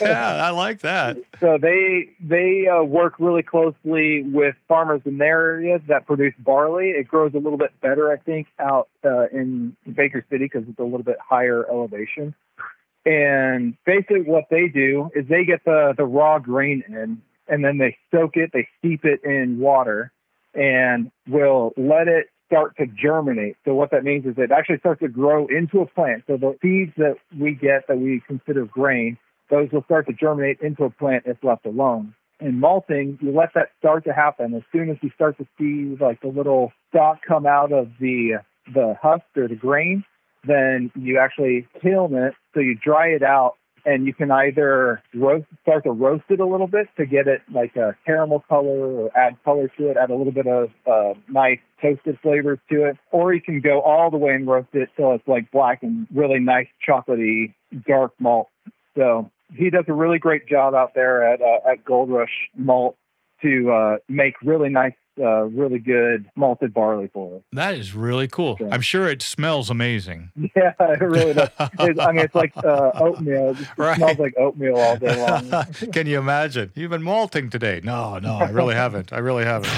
yeah, 0.00 0.40
I 0.44 0.50
like 0.50 0.80
that. 0.80 1.16
So 1.40 1.56
they 1.56 2.08
they 2.20 2.66
uh, 2.66 2.82
work 2.82 3.14
really 3.20 3.44
closely 3.44 4.22
with 4.24 4.56
farmers 4.66 5.02
in 5.04 5.18
their 5.18 5.40
areas 5.52 5.80
that 5.86 6.04
produce 6.04 6.34
barley. 6.40 6.88
It 6.90 7.06
grows 7.06 7.32
a 7.34 7.38
little 7.38 7.58
bit 7.58 7.70
better, 7.80 8.10
I 8.10 8.16
think, 8.16 8.48
out 8.58 8.88
uh, 9.04 9.28
in 9.28 9.76
Baker 9.94 10.24
City 10.30 10.46
because 10.46 10.64
it's 10.68 10.80
a 10.80 10.82
little 10.82 11.04
bit 11.04 11.16
higher 11.24 11.64
elevation. 11.70 12.34
And 13.08 13.74
basically, 13.86 14.20
what 14.20 14.44
they 14.50 14.68
do 14.68 15.08
is 15.14 15.26
they 15.28 15.44
get 15.44 15.64
the 15.64 15.94
the 15.96 16.04
raw 16.04 16.38
grain 16.38 16.84
in, 16.86 17.22
and 17.48 17.64
then 17.64 17.78
they 17.78 17.96
soak 18.10 18.36
it, 18.36 18.50
they 18.52 18.68
steep 18.78 19.06
it 19.06 19.24
in 19.24 19.58
water, 19.58 20.12
and 20.52 21.10
will 21.26 21.72
let 21.78 22.06
it 22.06 22.26
start 22.46 22.76
to 22.76 22.86
germinate. 22.86 23.56
So 23.64 23.72
what 23.72 23.92
that 23.92 24.04
means 24.04 24.26
is 24.26 24.34
it 24.36 24.50
actually 24.50 24.78
starts 24.80 25.00
to 25.00 25.08
grow 25.08 25.46
into 25.46 25.80
a 25.80 25.86
plant. 25.86 26.24
So 26.26 26.36
the 26.36 26.54
seeds 26.60 26.92
that 26.98 27.16
we 27.38 27.54
get 27.54 27.86
that 27.88 27.98
we 27.98 28.22
consider 28.26 28.66
grain, 28.66 29.16
those 29.48 29.70
will 29.72 29.84
start 29.84 30.06
to 30.08 30.12
germinate 30.12 30.60
into 30.60 30.84
a 30.84 30.90
plant 30.90 31.24
if 31.24 31.42
left 31.42 31.64
alone. 31.64 32.14
In 32.40 32.60
malting, 32.60 33.18
you 33.22 33.32
let 33.32 33.54
that 33.54 33.70
start 33.78 34.04
to 34.04 34.12
happen. 34.12 34.52
As 34.52 34.62
soon 34.70 34.90
as 34.90 34.98
you 35.00 35.10
start 35.14 35.38
to 35.38 35.46
see 35.58 35.96
like 35.98 36.20
the 36.20 36.28
little 36.28 36.72
stalk 36.90 37.20
come 37.26 37.46
out 37.46 37.72
of 37.72 37.88
the 38.00 38.42
the 38.74 38.96
husk 39.00 39.24
or 39.34 39.48
the 39.48 39.54
grain, 39.54 40.04
then 40.44 40.90
you 40.94 41.18
actually 41.18 41.66
kiln 41.80 42.14
it. 42.14 42.34
So 42.58 42.62
you 42.62 42.74
dry 42.74 43.06
it 43.06 43.22
out 43.22 43.54
and 43.86 44.04
you 44.04 44.12
can 44.12 44.32
either 44.32 45.00
roast, 45.14 45.46
start 45.62 45.84
to 45.84 45.92
roast 45.92 46.24
it 46.28 46.40
a 46.40 46.44
little 46.44 46.66
bit 46.66 46.88
to 46.96 47.06
get 47.06 47.28
it 47.28 47.40
like 47.54 47.76
a 47.76 47.94
caramel 48.04 48.44
color 48.48 48.90
or 48.90 49.16
add 49.16 49.36
color 49.44 49.70
to 49.78 49.90
it, 49.90 49.96
add 49.96 50.10
a 50.10 50.16
little 50.16 50.32
bit 50.32 50.48
of 50.48 50.70
uh, 50.84 51.14
nice 51.28 51.60
toasted 51.80 52.18
flavors 52.20 52.58
to 52.68 52.84
it, 52.84 52.96
or 53.12 53.32
you 53.32 53.40
can 53.40 53.60
go 53.60 53.80
all 53.80 54.10
the 54.10 54.16
way 54.16 54.32
and 54.34 54.48
roast 54.48 54.70
it 54.72 54.88
till 54.96 55.14
it's 55.14 55.28
like 55.28 55.48
black 55.52 55.84
and 55.84 56.08
really 56.12 56.40
nice 56.40 56.66
chocolatey 56.84 57.54
dark 57.86 58.10
malt. 58.18 58.48
So 58.96 59.30
he 59.54 59.70
does 59.70 59.84
a 59.86 59.94
really 59.94 60.18
great 60.18 60.48
job 60.48 60.74
out 60.74 60.94
there 60.96 61.32
at 61.32 61.40
uh, 61.40 61.70
at 61.70 61.84
Gold 61.84 62.10
Rush 62.10 62.50
Malt 62.56 62.96
to 63.42 63.70
uh, 63.70 63.96
make 64.08 64.34
really 64.42 64.68
nice, 64.68 64.94
uh, 65.20 65.44
really 65.44 65.78
good 65.78 66.30
malted 66.36 66.72
barley 66.74 67.08
for 67.12 67.36
us. 67.36 67.42
That 67.52 67.74
is 67.74 67.94
really 67.94 68.28
cool. 68.28 68.58
I'm 68.70 68.80
sure 68.80 69.08
it 69.08 69.22
smells 69.22 69.70
amazing. 69.70 70.30
Yeah, 70.56 70.72
it 70.80 71.00
really 71.00 71.34
does. 71.34 71.48
It's, 71.80 72.00
I 72.00 72.12
mean, 72.12 72.24
it's 72.24 72.34
like 72.34 72.56
uh, 72.56 72.90
oatmeal. 72.94 73.50
It 73.50 73.58
Right. 73.78 73.96
smells 73.96 74.18
like 74.18 74.34
oatmeal 74.38 74.76
all 74.76 74.96
day 74.96 75.16
long. 75.26 75.64
Can 75.92 76.06
you 76.06 76.18
imagine? 76.18 76.72
You've 76.74 76.90
been 76.90 77.02
malting 77.02 77.50
today. 77.50 77.80
No, 77.84 78.18
no, 78.18 78.36
I 78.36 78.50
really 78.50 78.74
haven't. 78.84 79.12
I 79.12 79.18
really 79.18 79.44
haven't. 79.44 79.72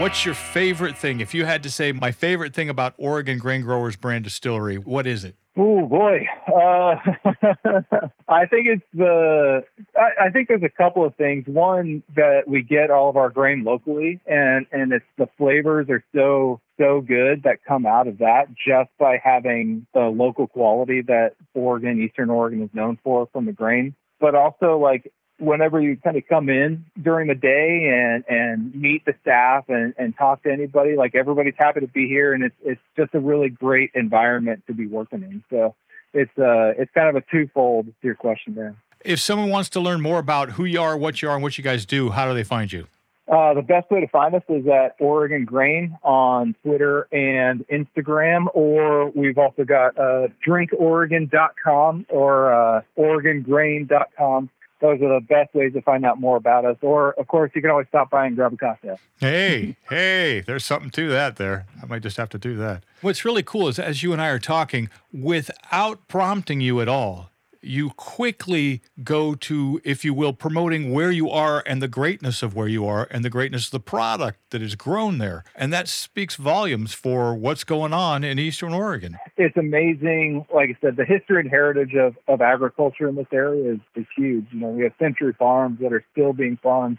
What's 0.00 0.26
your 0.26 0.34
favorite 0.34 0.98
thing? 0.98 1.20
If 1.20 1.32
you 1.32 1.46
had 1.46 1.62
to 1.62 1.70
say 1.70 1.90
my 1.90 2.12
favorite 2.12 2.52
thing 2.52 2.68
about 2.68 2.92
Oregon 2.98 3.38
Grain 3.38 3.62
Growers 3.62 3.96
Brand 3.96 4.24
Distillery, 4.24 4.76
what 4.76 5.06
is 5.06 5.24
it? 5.24 5.36
Oh 5.58 5.86
boy, 5.86 6.26
uh, 6.48 6.96
I 8.28 8.44
think 8.44 8.66
it's 8.66 8.84
the. 8.92 9.64
I, 9.96 10.26
I, 10.26 10.30
think 10.30 10.48
there's 10.48 10.62
a 10.62 10.68
couple 10.68 11.02
of 11.02 11.14
things. 11.16 11.46
One 11.46 12.02
that 12.14 12.42
we 12.46 12.60
get 12.60 12.90
all 12.90 13.08
of 13.08 13.16
our 13.16 13.30
grain 13.30 13.64
locally, 13.64 14.20
and 14.26 14.66
and 14.70 14.92
it's 14.92 15.06
the 15.16 15.28
flavors 15.38 15.86
are 15.88 16.04
so 16.14 16.60
so 16.78 17.00
good 17.00 17.44
that 17.44 17.64
come 17.66 17.86
out 17.86 18.06
of 18.06 18.18
that 18.18 18.48
just 18.50 18.90
by 18.98 19.18
having 19.22 19.86
the 19.94 20.00
local 20.00 20.46
quality 20.46 21.00
that 21.02 21.36
Oregon, 21.54 22.02
Eastern 22.02 22.28
Oregon, 22.28 22.62
is 22.62 22.70
known 22.74 22.98
for 23.02 23.26
from 23.32 23.46
the 23.46 23.52
grain. 23.52 23.94
But 24.20 24.34
also 24.34 24.76
like 24.76 25.10
whenever 25.38 25.80
you 25.80 25.96
kind 25.96 26.16
of 26.16 26.22
come 26.28 26.48
in 26.48 26.84
during 27.00 27.28
the 27.28 27.34
day 27.34 27.90
and 27.92 28.24
and 28.28 28.74
meet 28.74 29.04
the 29.04 29.14
staff 29.22 29.64
and 29.68 29.94
and 29.98 30.16
talk 30.16 30.42
to 30.42 30.50
anybody 30.50 30.96
like 30.96 31.14
everybody's 31.14 31.54
happy 31.58 31.80
to 31.80 31.88
be 31.88 32.06
here 32.06 32.32
and 32.32 32.42
it's 32.42 32.54
it's 32.64 32.80
just 32.96 33.14
a 33.14 33.20
really 33.20 33.48
great 33.48 33.90
environment 33.94 34.62
to 34.66 34.74
be 34.74 34.86
working 34.86 35.22
in. 35.22 35.42
So 35.50 35.74
it's 36.14 36.30
uh 36.38 36.80
it's 36.80 36.90
kind 36.92 37.08
of 37.08 37.16
a 37.16 37.24
twofold 37.30 37.86
to 37.86 37.92
your 38.02 38.14
question 38.14 38.54
there. 38.54 38.74
If 39.04 39.20
someone 39.20 39.50
wants 39.50 39.68
to 39.70 39.80
learn 39.80 40.00
more 40.00 40.18
about 40.18 40.52
who 40.52 40.64
you 40.64 40.80
are 40.80 40.96
what 40.96 41.20
you 41.20 41.28
are 41.28 41.34
and 41.34 41.42
what 41.42 41.58
you 41.58 41.64
guys 41.64 41.84
do 41.84 42.10
how 42.10 42.26
do 42.28 42.34
they 42.34 42.44
find 42.44 42.72
you? 42.72 42.86
Uh, 43.28 43.54
the 43.54 43.62
best 43.62 43.90
way 43.90 44.00
to 44.00 44.06
find 44.06 44.36
us 44.36 44.42
is 44.48 44.68
at 44.68 44.94
Oregon 45.00 45.44
Grain 45.44 45.98
on 46.04 46.54
Twitter 46.62 47.08
and 47.10 47.66
Instagram, 47.66 48.46
or 48.54 49.10
we've 49.10 49.36
also 49.36 49.64
got 49.64 49.98
uh, 49.98 50.28
drinkoregon.com 50.46 52.06
or 52.08 52.52
uh, 52.52 52.82
oregongrain.com 52.96 54.48
those 54.80 55.00
are 55.00 55.08
the 55.08 55.24
best 55.26 55.54
ways 55.54 55.72
to 55.72 55.82
find 55.82 56.04
out 56.04 56.20
more 56.20 56.36
about 56.36 56.64
us. 56.64 56.76
Or, 56.82 57.12
of 57.12 57.26
course, 57.28 57.50
you 57.54 57.62
can 57.62 57.70
always 57.70 57.88
stop 57.88 58.10
by 58.10 58.26
and 58.26 58.36
grab 58.36 58.52
a 58.52 58.56
cocktail. 58.56 58.98
Hey, 59.20 59.76
hey, 59.88 60.40
there's 60.40 60.64
something 60.64 60.90
to 60.90 61.08
that 61.08 61.36
there. 61.36 61.66
I 61.82 61.86
might 61.86 62.02
just 62.02 62.16
have 62.16 62.28
to 62.30 62.38
do 62.38 62.56
that. 62.56 62.84
What's 63.00 63.24
really 63.24 63.42
cool 63.42 63.68
is 63.68 63.78
as 63.78 64.02
you 64.02 64.12
and 64.12 64.20
I 64.20 64.28
are 64.28 64.38
talking, 64.38 64.90
without 65.12 66.06
prompting 66.08 66.60
you 66.60 66.80
at 66.80 66.88
all, 66.88 67.30
you 67.66 67.90
quickly 67.90 68.82
go 69.02 69.34
to, 69.34 69.80
if 69.84 70.04
you 70.04 70.14
will, 70.14 70.32
promoting 70.32 70.92
where 70.92 71.10
you 71.10 71.30
are 71.30 71.62
and 71.66 71.82
the 71.82 71.88
greatness 71.88 72.42
of 72.42 72.54
where 72.54 72.68
you 72.68 72.86
are 72.86 73.08
and 73.10 73.24
the 73.24 73.30
greatness 73.30 73.66
of 73.66 73.72
the 73.72 73.80
product 73.80 74.38
that 74.50 74.62
is 74.62 74.74
grown 74.74 75.18
there. 75.18 75.44
And 75.54 75.72
that 75.72 75.88
speaks 75.88 76.36
volumes 76.36 76.92
for 76.92 77.34
what's 77.34 77.64
going 77.64 77.92
on 77.92 78.24
in 78.24 78.38
Eastern 78.38 78.72
Oregon. 78.72 79.18
It's 79.36 79.56
amazing. 79.56 80.46
Like 80.54 80.70
I 80.70 80.76
said, 80.80 80.96
the 80.96 81.04
history 81.04 81.40
and 81.40 81.50
heritage 81.50 81.94
of, 81.94 82.16
of 82.28 82.40
agriculture 82.40 83.08
in 83.08 83.16
this 83.16 83.26
area 83.32 83.74
is, 83.74 83.80
is 83.94 84.06
huge. 84.16 84.46
You 84.52 84.60
know, 84.60 84.68
we 84.68 84.84
have 84.84 84.92
century 84.98 85.34
farms 85.38 85.78
that 85.80 85.92
are 85.92 86.04
still 86.12 86.32
being 86.32 86.58
farmed 86.62 86.98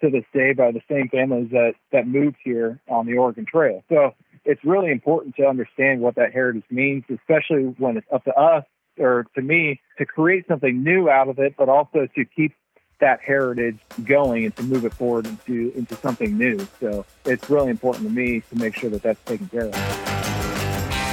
to 0.00 0.10
this 0.10 0.24
day 0.32 0.52
by 0.52 0.70
the 0.70 0.80
same 0.88 1.08
families 1.08 1.50
that, 1.50 1.72
that 1.92 2.06
moved 2.06 2.36
here 2.44 2.80
on 2.88 3.06
the 3.06 3.14
Oregon 3.14 3.46
Trail. 3.50 3.82
So 3.88 4.14
it's 4.44 4.64
really 4.64 4.90
important 4.90 5.36
to 5.36 5.46
understand 5.46 6.00
what 6.00 6.14
that 6.16 6.32
heritage 6.32 6.64
means, 6.70 7.04
especially 7.10 7.74
when 7.78 7.96
it's 7.96 8.06
up 8.12 8.24
to 8.24 8.32
us 8.32 8.64
or 8.98 9.26
to 9.34 9.42
me 9.42 9.80
to 9.98 10.06
create 10.06 10.46
something 10.48 10.82
new 10.82 11.08
out 11.08 11.28
of 11.28 11.38
it, 11.38 11.54
but 11.56 11.68
also 11.68 12.06
to 12.14 12.24
keep 12.24 12.54
that 13.00 13.20
heritage 13.20 13.78
going 14.04 14.44
and 14.44 14.56
to 14.56 14.62
move 14.62 14.84
it 14.84 14.92
forward 14.92 15.26
into 15.26 15.72
into 15.76 15.94
something 15.96 16.36
new. 16.36 16.66
So 16.80 17.04
it's 17.24 17.48
really 17.48 17.70
important 17.70 18.08
to 18.08 18.12
me 18.12 18.42
to 18.50 18.56
make 18.56 18.74
sure 18.74 18.90
that 18.90 19.02
that's 19.02 19.22
taken 19.24 19.48
care 19.48 19.66
of. 19.66 20.07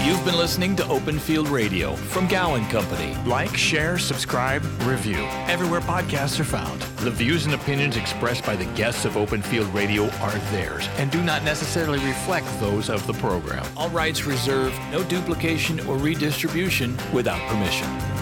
You've 0.05 0.23
been 0.23 0.37
listening 0.37 0.75
to 0.75 0.87
Open 0.87 1.17
Field 1.17 1.47
Radio 1.47 1.95
from 1.95 2.27
Gowan 2.27 2.63
Company. 2.67 3.17
Like, 3.25 3.57
share, 3.57 3.97
subscribe, 3.97 4.63
review. 4.83 5.25
Everywhere 5.47 5.81
podcasts 5.81 6.39
are 6.39 6.43
found. 6.43 6.79
The 6.99 7.09
views 7.09 7.45
and 7.45 7.55
opinions 7.55 7.97
expressed 7.97 8.45
by 8.45 8.55
the 8.55 8.65
guests 8.75 9.05
of 9.05 9.17
Open 9.17 9.41
Field 9.41 9.67
Radio 9.73 10.03
are 10.19 10.37
theirs 10.51 10.87
and 10.97 11.09
do 11.09 11.23
not 11.23 11.43
necessarily 11.43 11.97
reflect 12.05 12.45
those 12.59 12.87
of 12.87 13.07
the 13.07 13.13
program. 13.13 13.65
All 13.75 13.89
rights 13.89 14.27
reserved, 14.27 14.79
no 14.91 15.03
duplication 15.05 15.79
or 15.87 15.97
redistribution 15.97 16.95
without 17.11 17.41
permission. 17.49 18.14